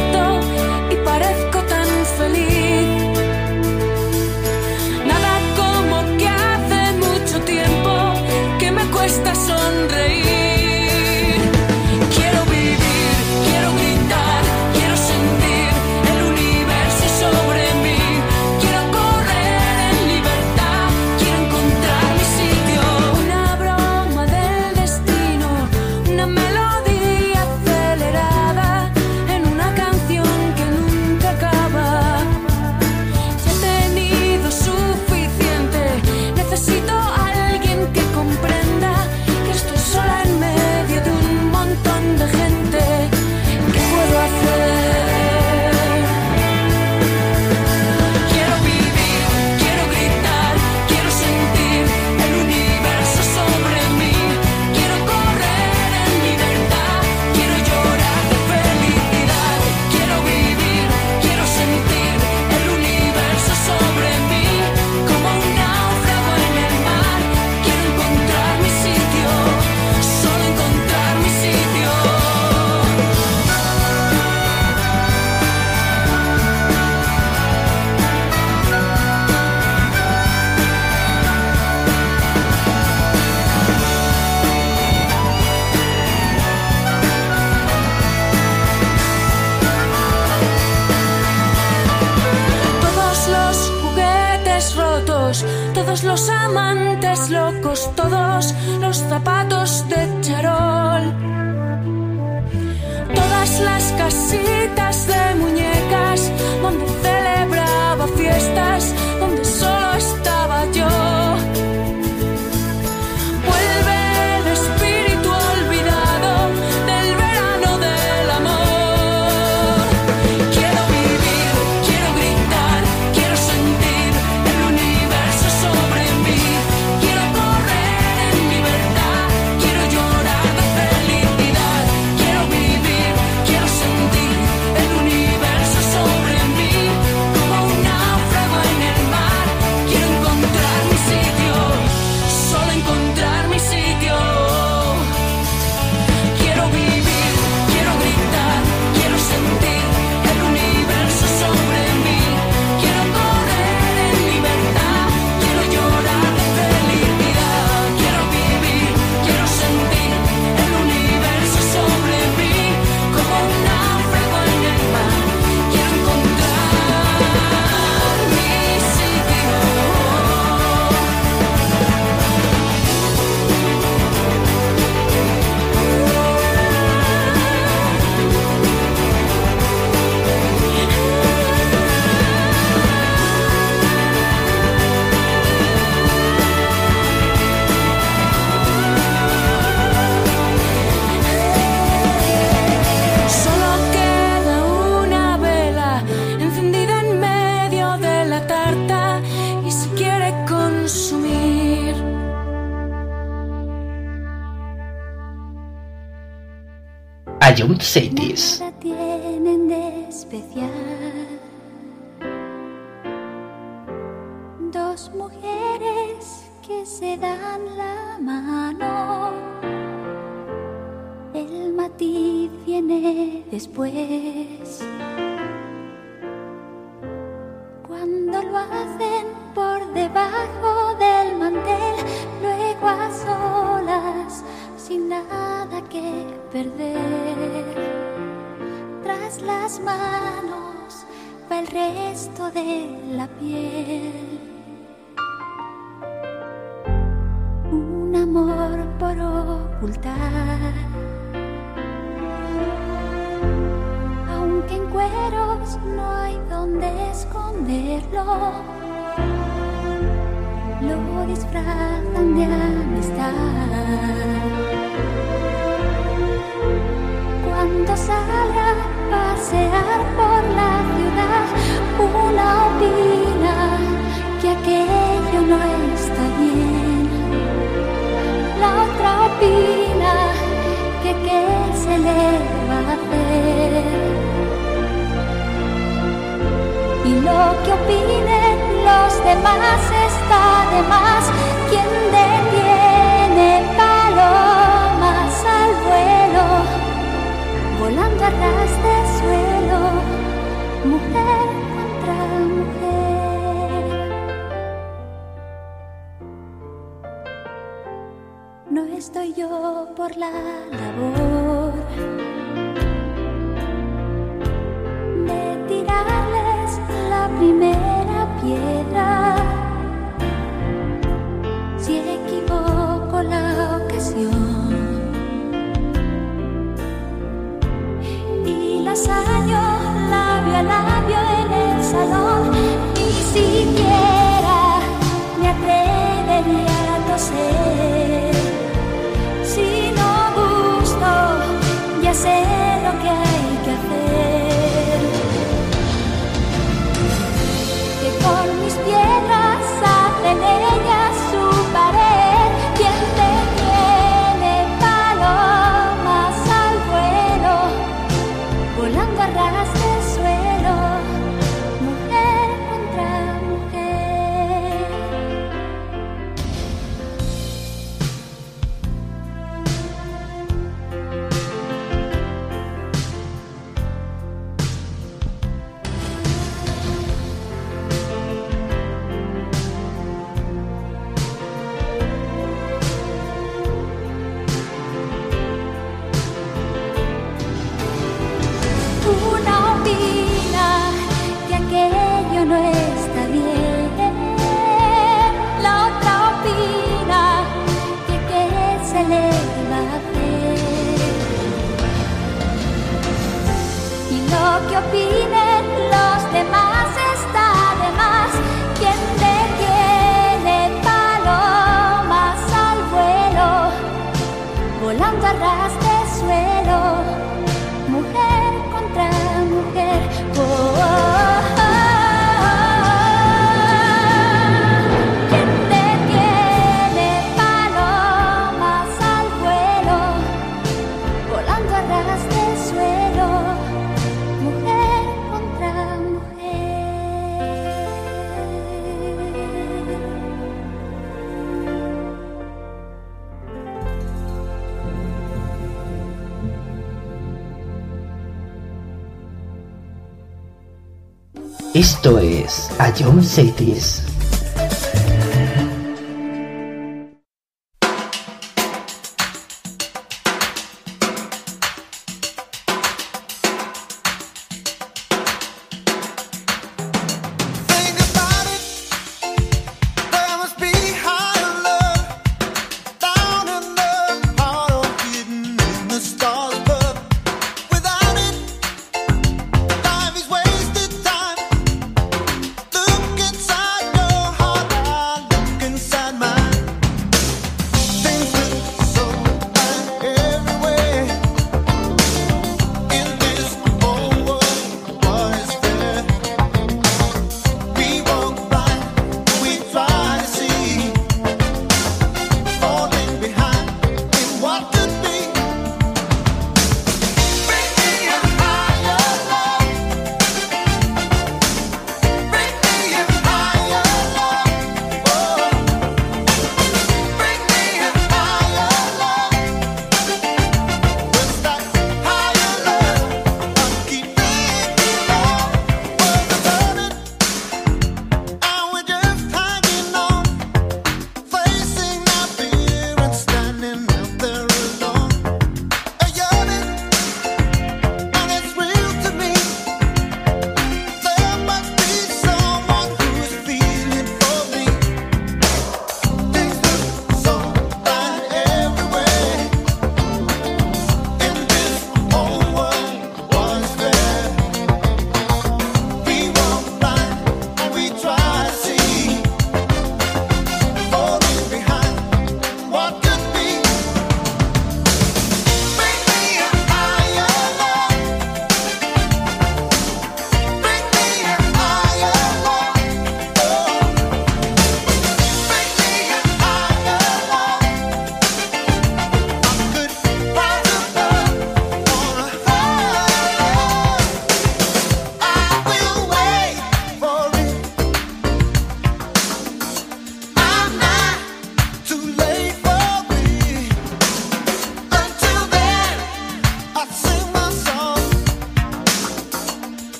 [451.81, 454.10] Esto es A John Cities.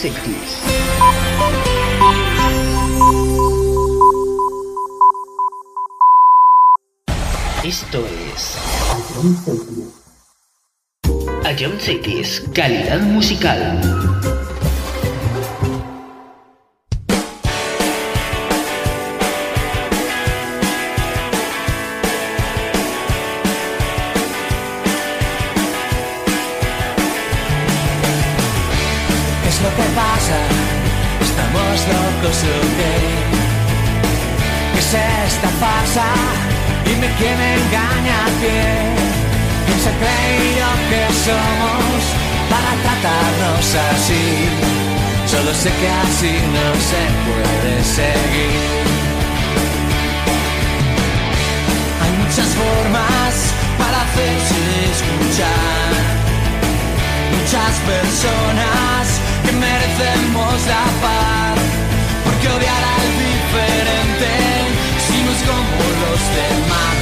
[0.00, 0.62] Cities.
[7.62, 8.56] Esto es
[11.58, 14.39] Young Cities, calidad musical.
[37.18, 38.94] Me engaña a quién.
[39.66, 42.00] ¿Quién se creyó que somos
[42.48, 44.48] para tratarnos así?
[45.26, 48.84] Solo sé que así no se puede seguir.
[52.02, 53.34] Hay muchas formas
[53.78, 54.60] para hacerse
[54.94, 55.90] escuchar
[57.36, 61.58] muchas personas que merecemos la paz.
[62.24, 64.30] Porque odiar al diferente
[65.06, 66.99] si no es como los demás.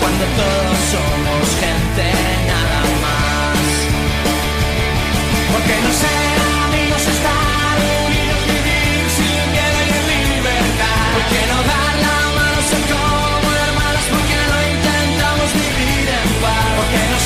[0.00, 2.06] Cuando todos somos gente
[2.52, 3.66] nada más.
[5.52, 9.90] Porque no ser amigos estar unidos, vivir sin miedo y
[10.34, 11.04] libertad.
[11.16, 16.68] Porque no dar la mano, ser como hermanos, porque no intentamos vivir en paz.
[16.78, 17.18] Porque no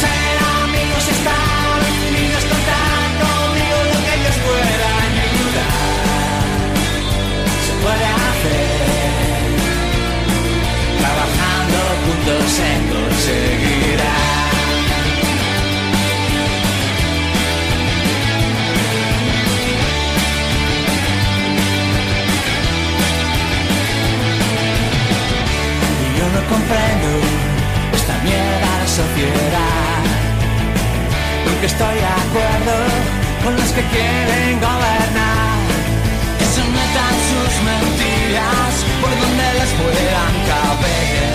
[26.49, 27.09] comprendo
[27.93, 30.01] esta mierda de sociedad.
[31.45, 32.75] Porque estoy de acuerdo
[33.45, 35.57] con los que quieren gobernar.
[36.39, 41.33] Que se metan sus mentiras por donde les puedan caber.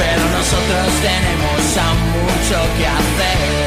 [0.00, 3.66] Pero nosotros tenemos aún mucho que hacer.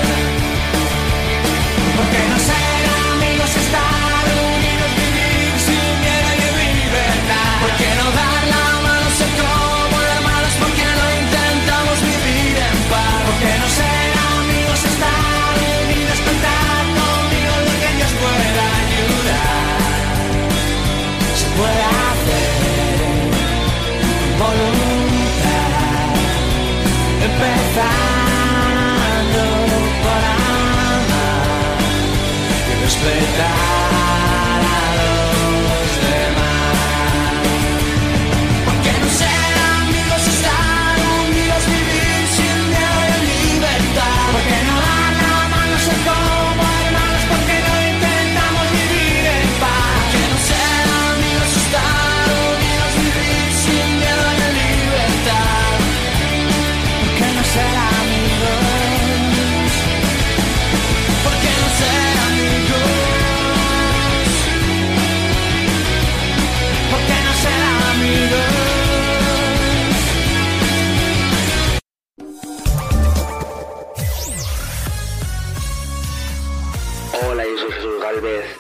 [1.98, 6.30] Porque no ser amigos estar unidos, vivir sin miedo
[6.66, 7.54] y libertad.
[7.64, 8.39] Porque no dar
[27.40, 27.80] empezando
[30.04, 31.78] por amar.
[32.70, 34.29] Y respetar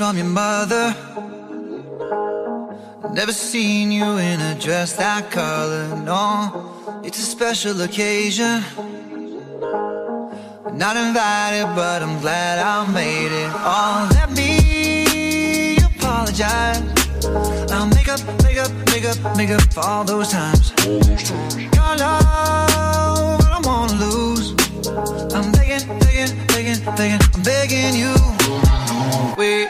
[0.00, 0.96] from your mother.
[3.12, 5.94] Never seen you in a dress that color.
[5.94, 8.64] No, it's a special occasion.
[10.72, 13.50] Not invited, but I'm glad I made it.
[13.52, 16.80] Oh, let me apologize.
[17.70, 20.72] I'll make up, make up, make up, make up for all those times.
[21.76, 24.52] Your love, I don't wanna lose.
[25.36, 28.14] I'm begging, begging, begging, begging, I'm begging you.
[29.36, 29.68] Wait,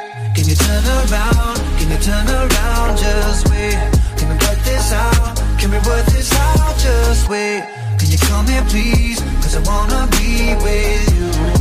[0.51, 1.57] you turn around?
[1.79, 2.99] Can you turn around?
[2.99, 3.79] Just wait.
[4.19, 5.37] Can we work this out?
[5.59, 6.77] Can we work this out?
[6.77, 7.62] Just wait.
[7.99, 9.20] Can you call me please?
[9.43, 11.60] Cause I wanna be with you.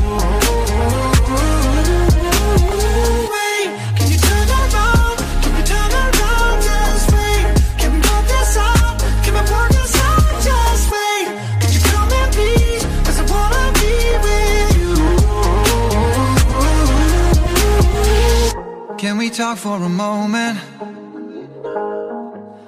[19.30, 20.60] talk for a moment?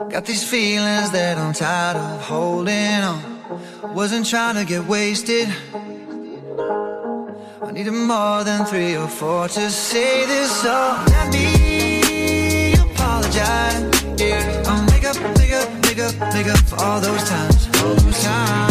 [0.09, 3.95] Got these feelings that I'm tired of holding on.
[3.95, 5.47] Wasn't trying to get wasted.
[7.63, 10.65] I needed more than three or four to say this.
[10.65, 11.03] all.
[11.05, 14.03] let me apologize.
[14.19, 17.95] Yeah, I'll make up, make up, make up, make up for all those times, all
[17.95, 18.70] those times.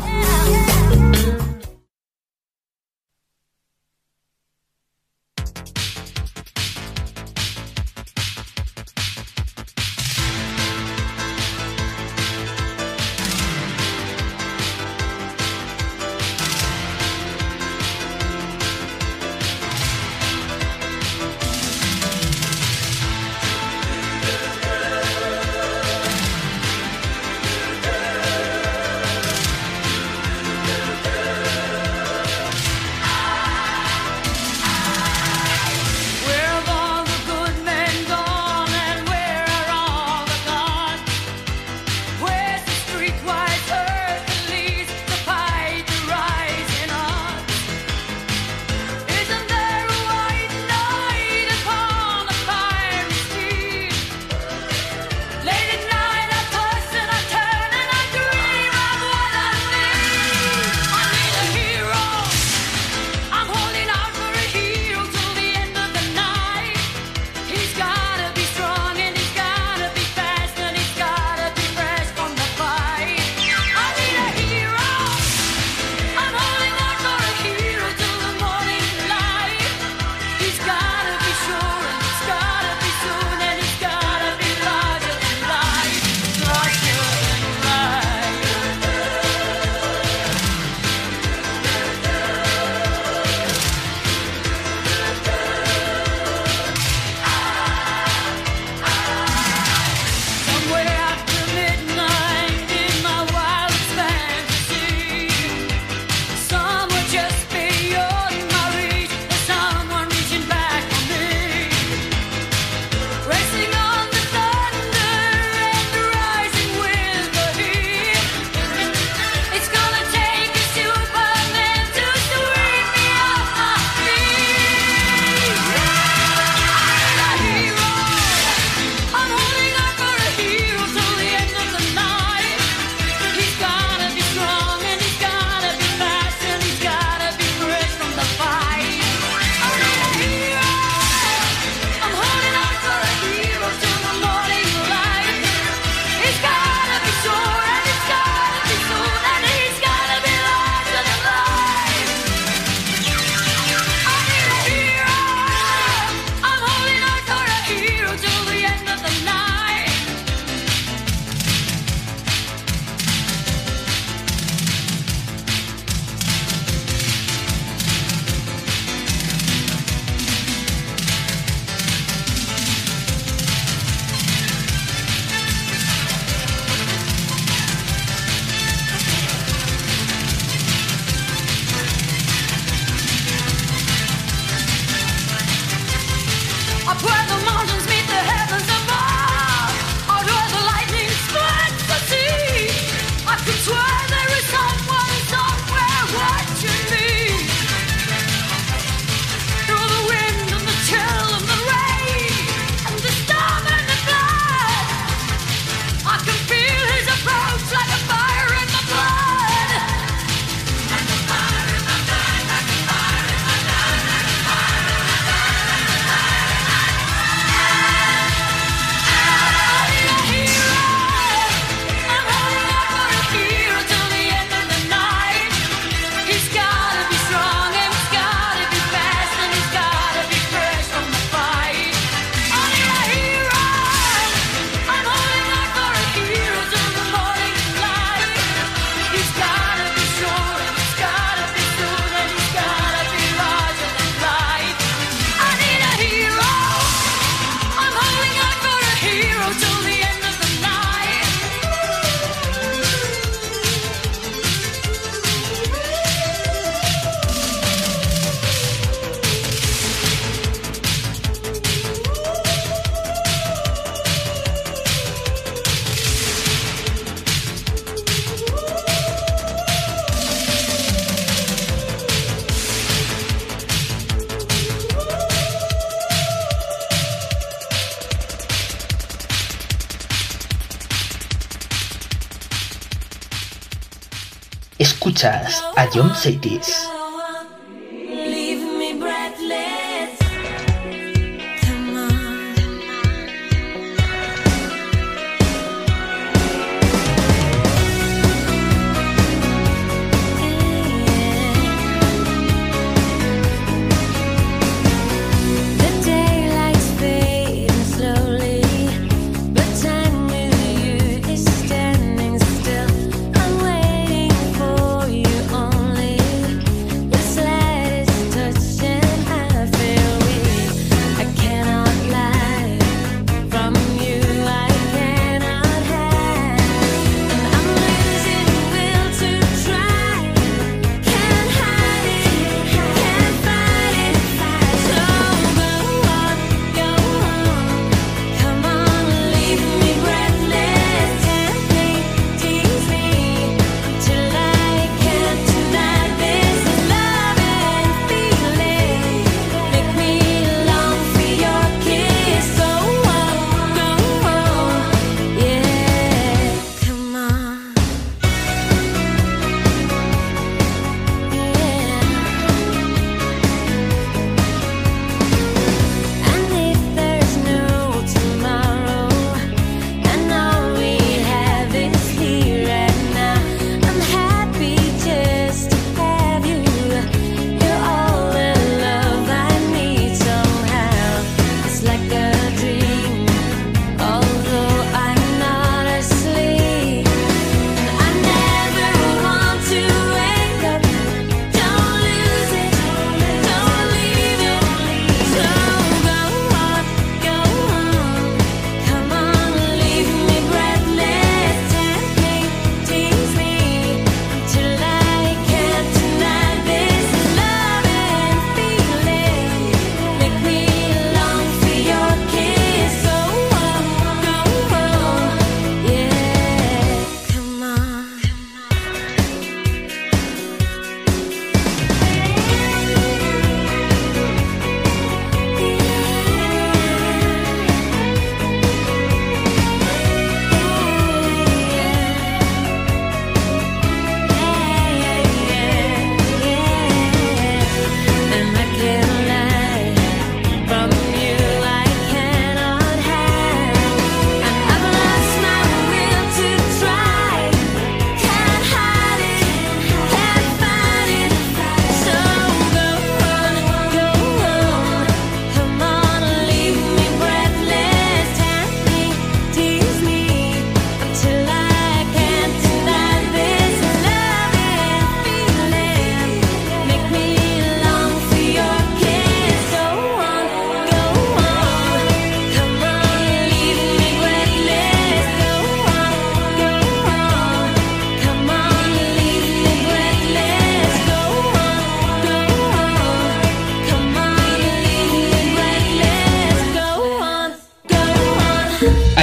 [285.91, 286.80] Radium Cities.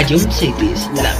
[0.08, 1.17] John Cities, la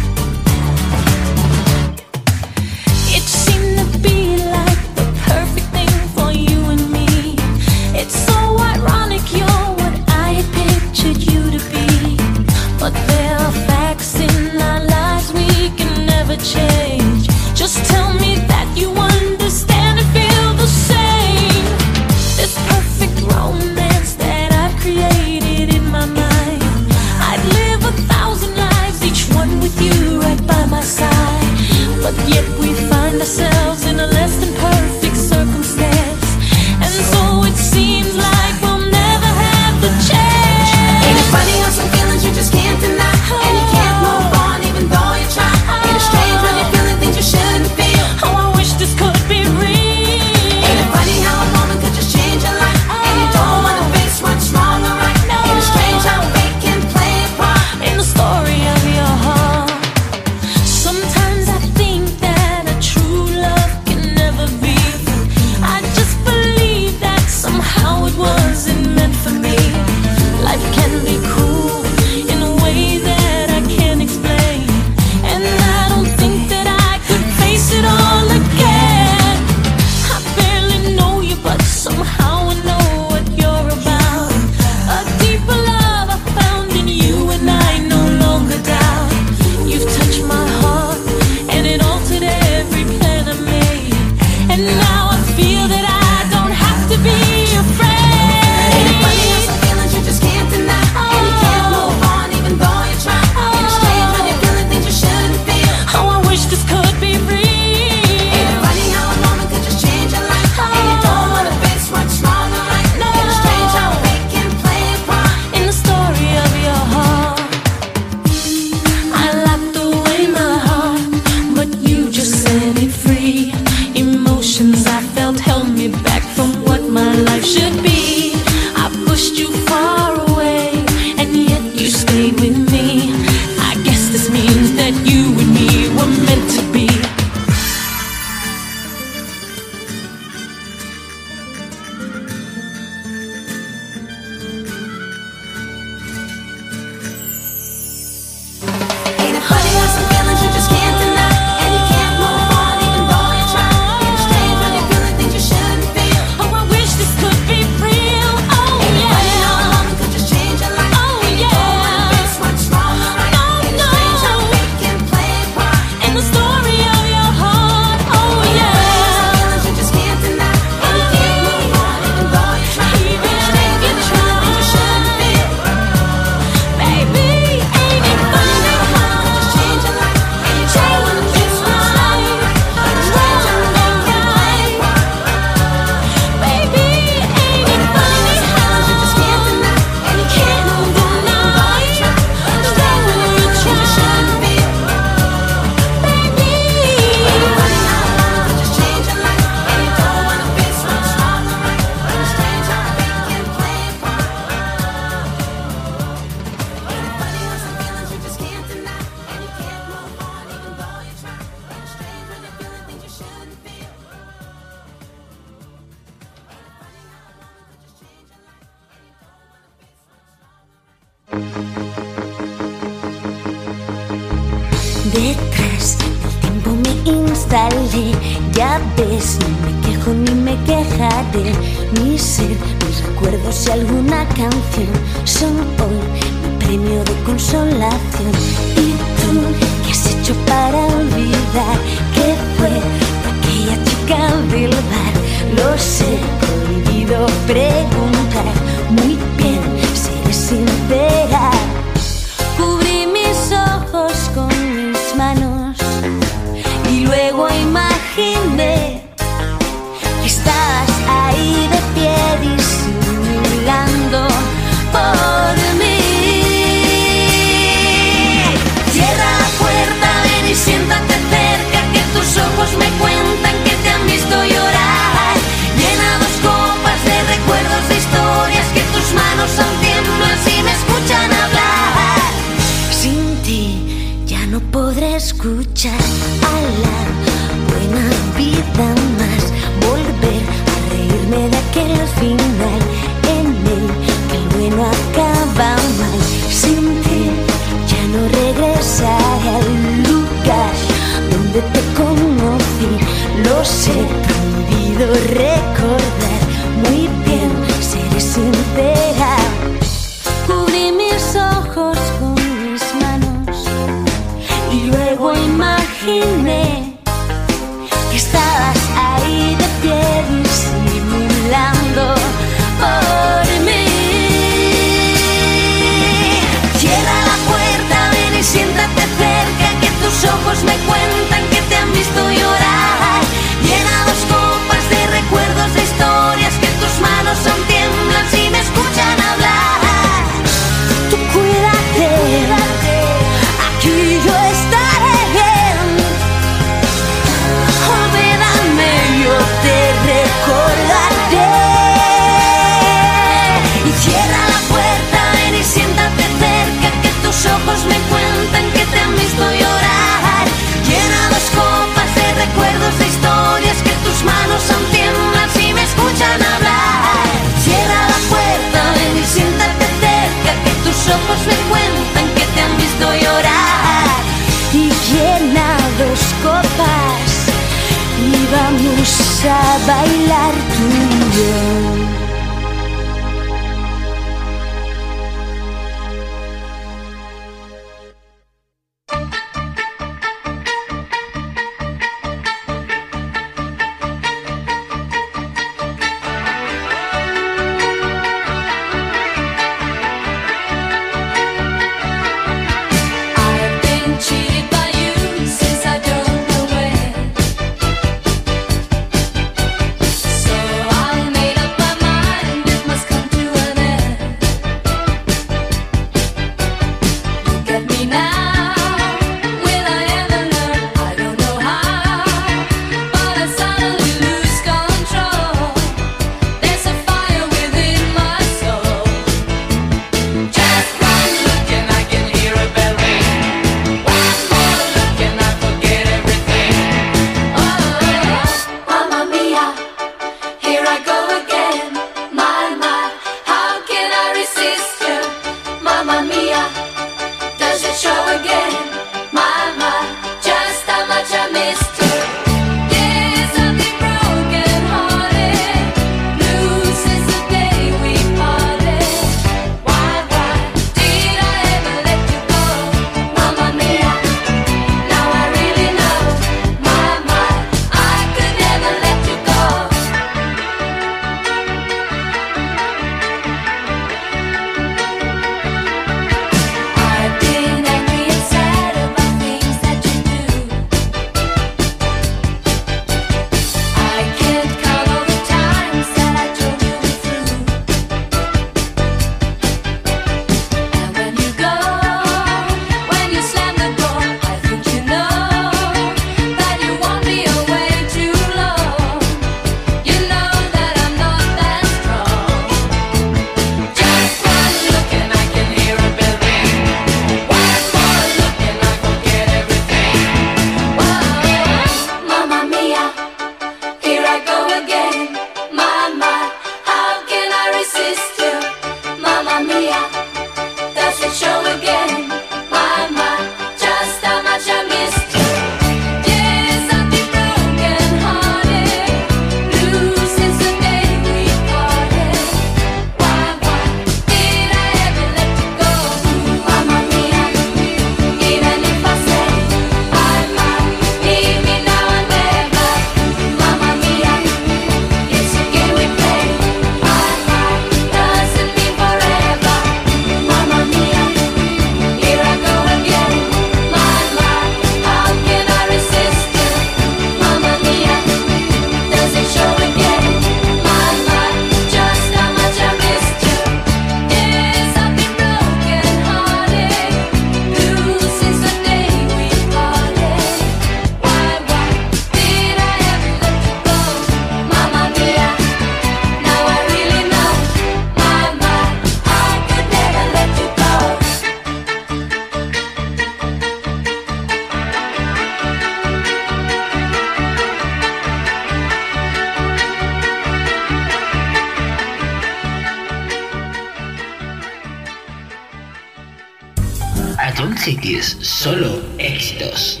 [597.60, 600.00] John Cities, solo éxitos.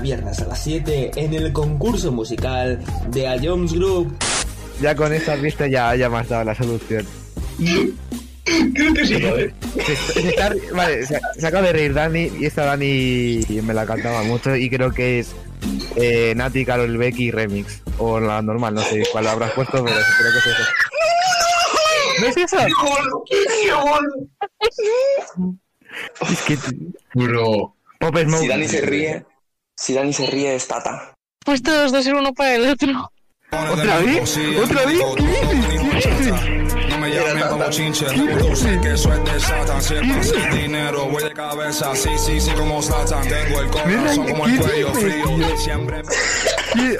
[0.00, 4.16] Cada viernes a las 7 en el concurso musical de A Jones Group.
[4.80, 7.06] Ya con esta vista ya, ya me has dado la solución.
[8.74, 9.54] Creo que sí, ¿vale?
[9.84, 13.84] Se, se está- vale, se, se acaba de reír Dani y esta Dani me la
[13.84, 15.32] cantaba mucho y creo que es
[15.96, 17.82] eh, Nati, Carol Becky Remix.
[17.98, 20.62] O la normal, no sé cuál habrás puesto, pero creo que es eso.
[22.20, 22.56] ¿No es eso?
[26.30, 26.56] Es que...
[27.14, 27.76] Bro.
[27.98, 28.40] Pop Smoke.
[28.40, 29.24] Si Dani se ríe,
[29.80, 31.14] si Dani se ríe es Tata.
[31.42, 33.10] Pues todos dos ser uno para el otro.
[33.50, 34.38] ¿Otra vez?
[34.62, 35.00] ¿Otra vez?
[35.16, 35.66] ¿Qué dices?
[36.02, 36.88] ¿Qué dices?
[36.90, 39.82] No me llamen como chinche, tú sé que es de Satan.
[39.82, 43.26] Siempre sin dinero, voy de cabeza, sí, sí, sí, como Satan.
[43.26, 45.56] Tengo el corazón como el ¿qué cuello frío.
[45.56, 46.02] Siempre
[46.74, 46.98] ¿Qué,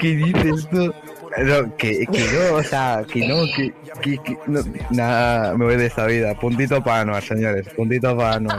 [0.00, 0.92] qué dices tú?
[1.38, 3.72] No, que, que no, o sea, que no, que,
[4.02, 6.34] que, que no, nada, me voy de esta vida.
[6.34, 8.58] Puntito para Anuar, señores, puntito para Anuar.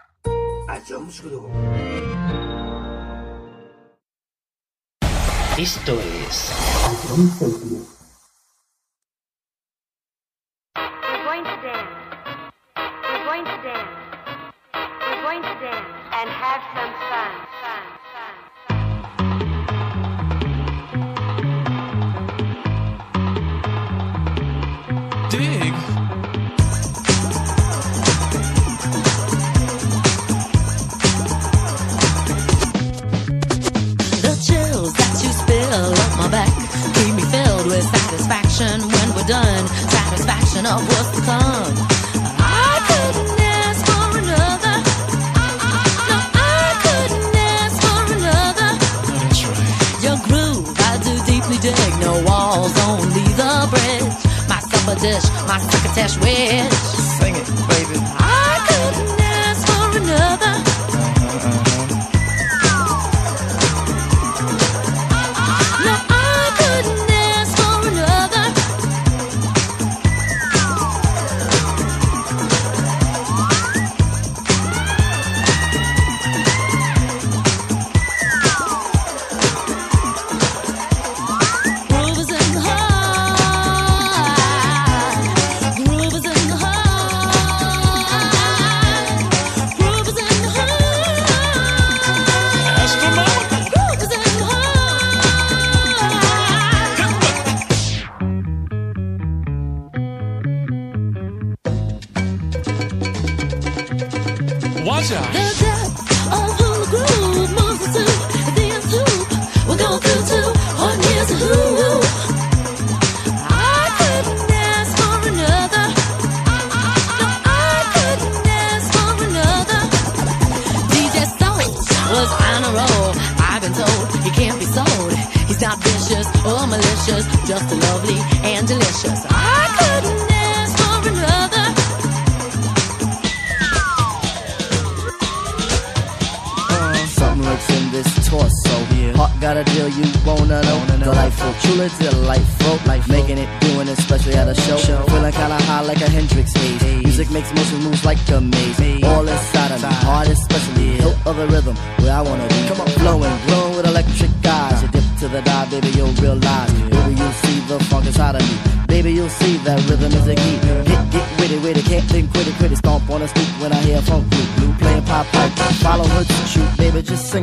[10.77, 11.91] We're going to dance.
[12.77, 13.89] We're going to dance.
[14.73, 17.60] We're going to dance and have some fun.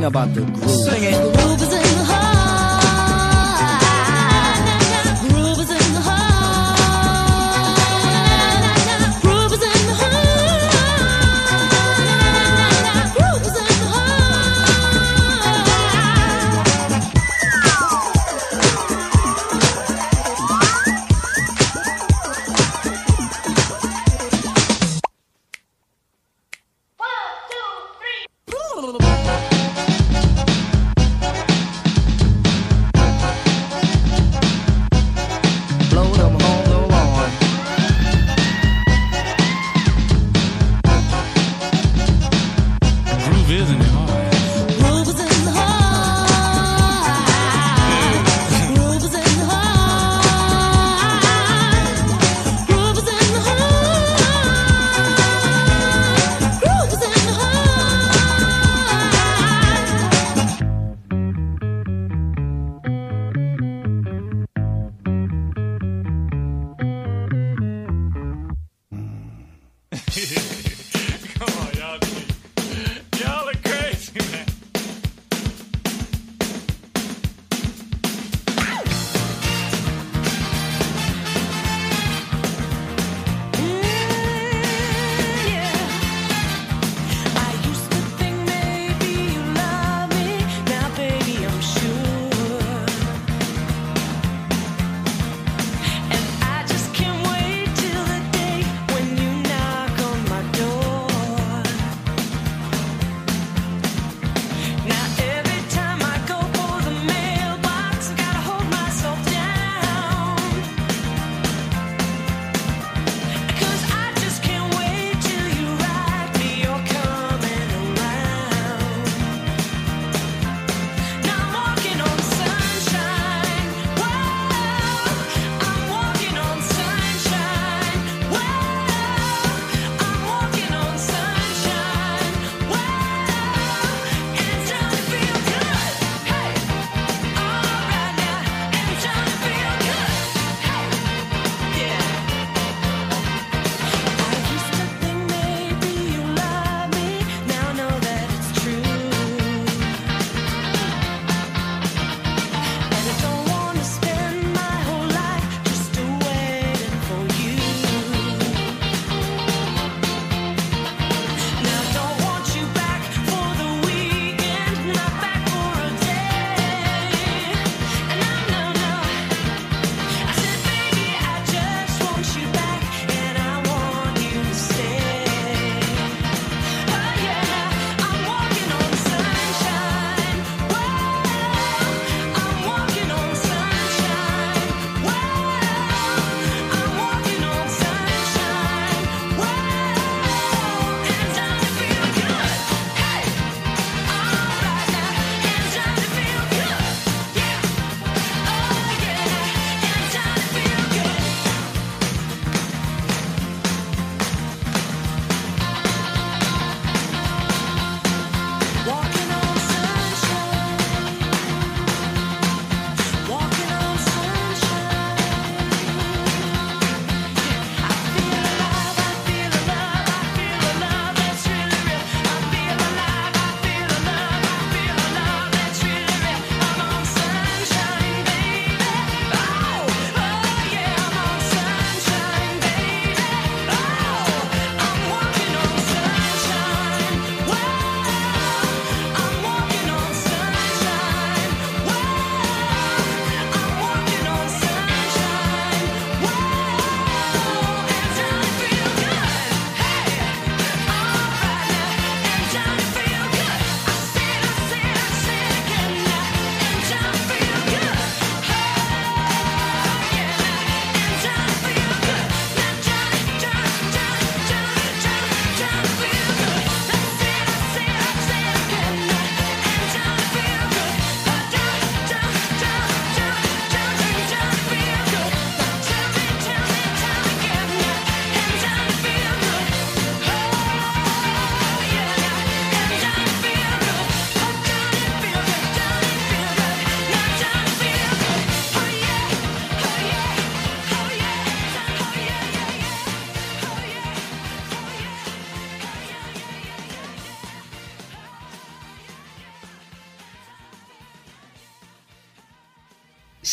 [0.05, 0.58] about the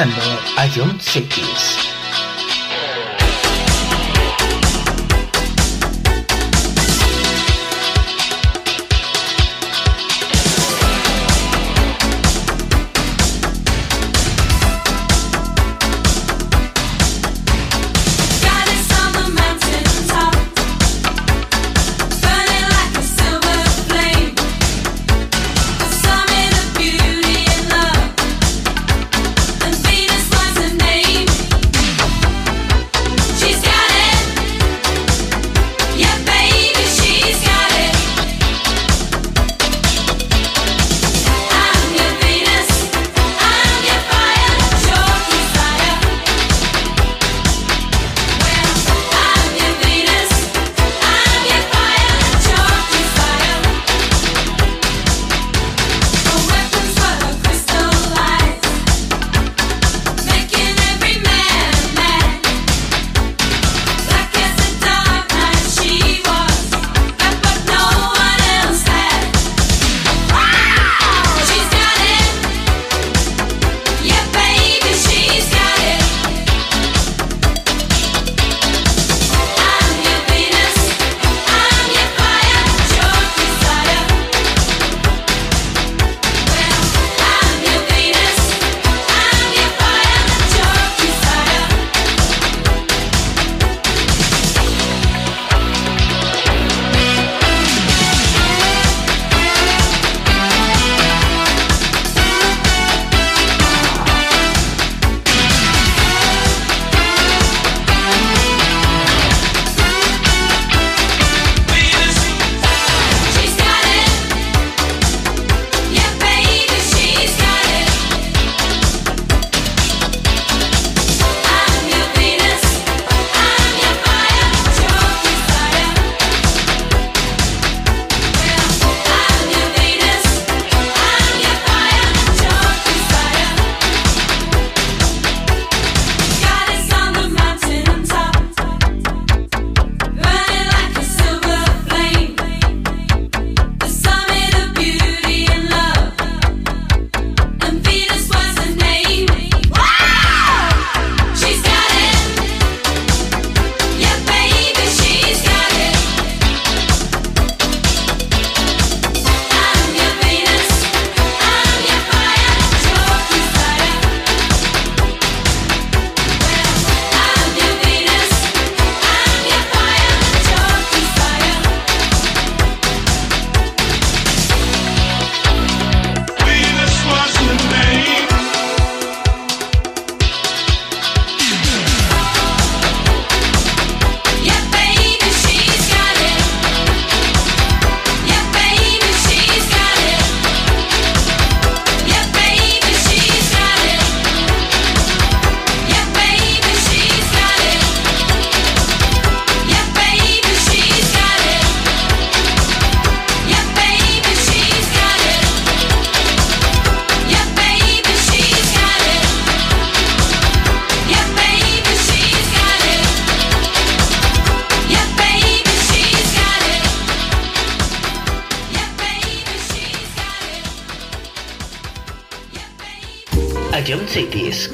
[0.00, 1.87] i don't say Cities.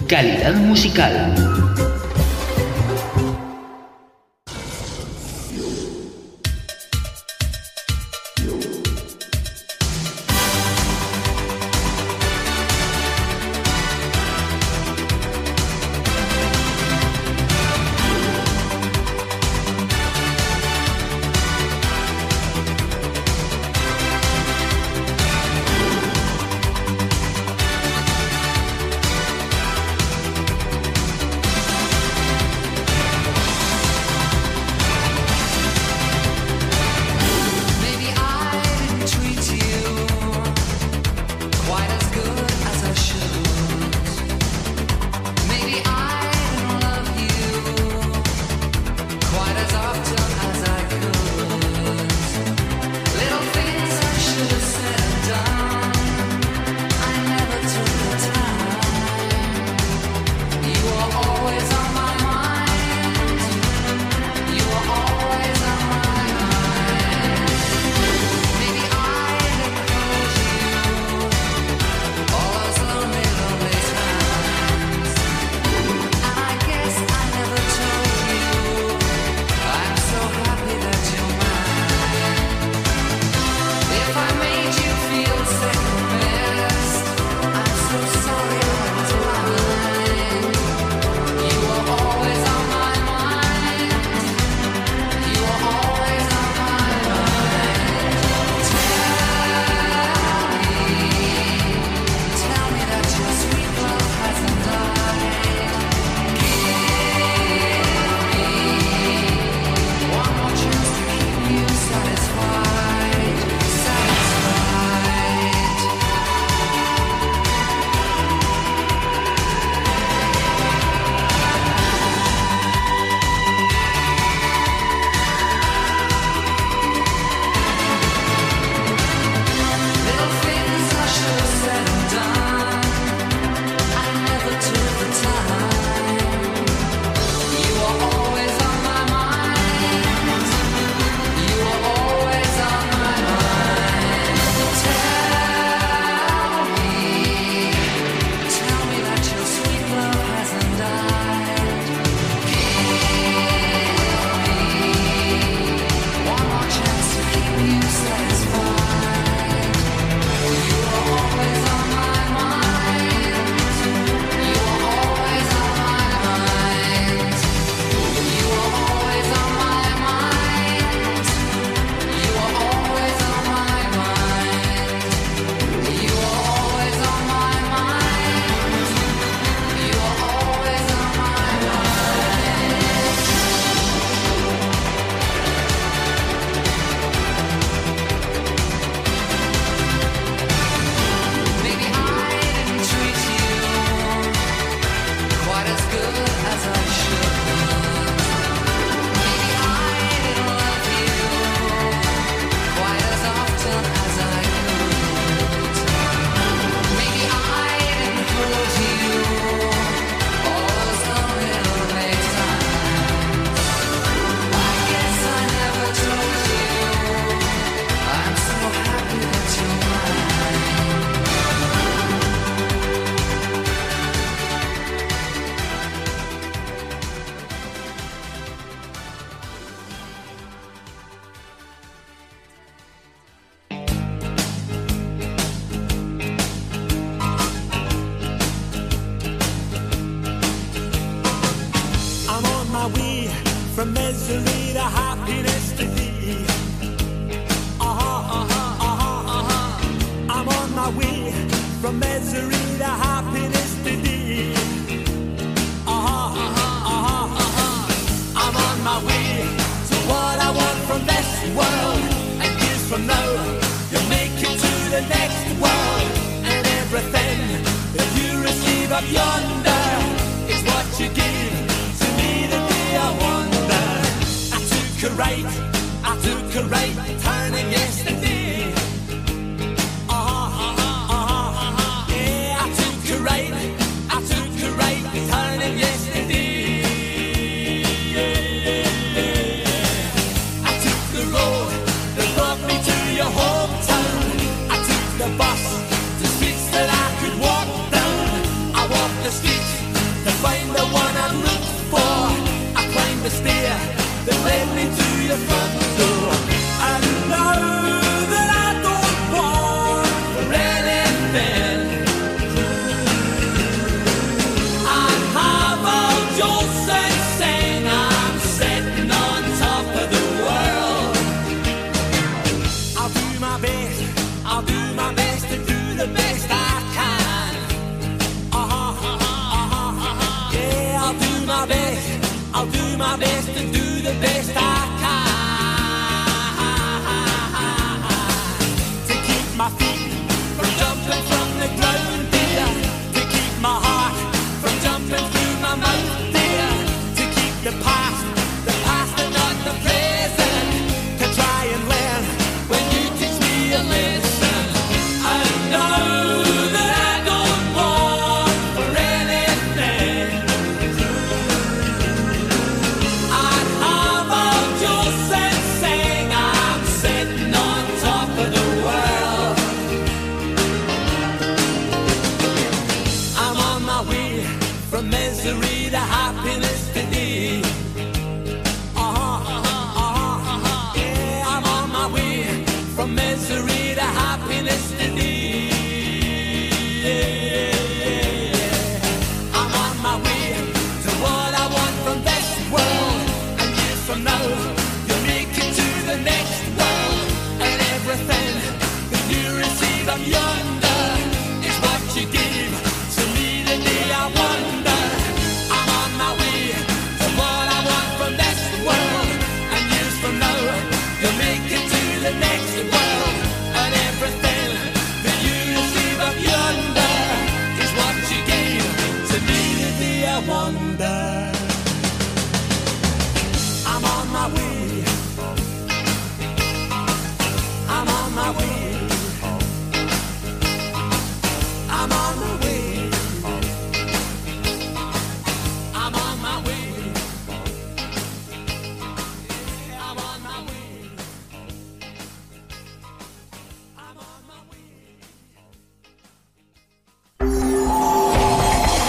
[0.07, 1.35] Calidad musical.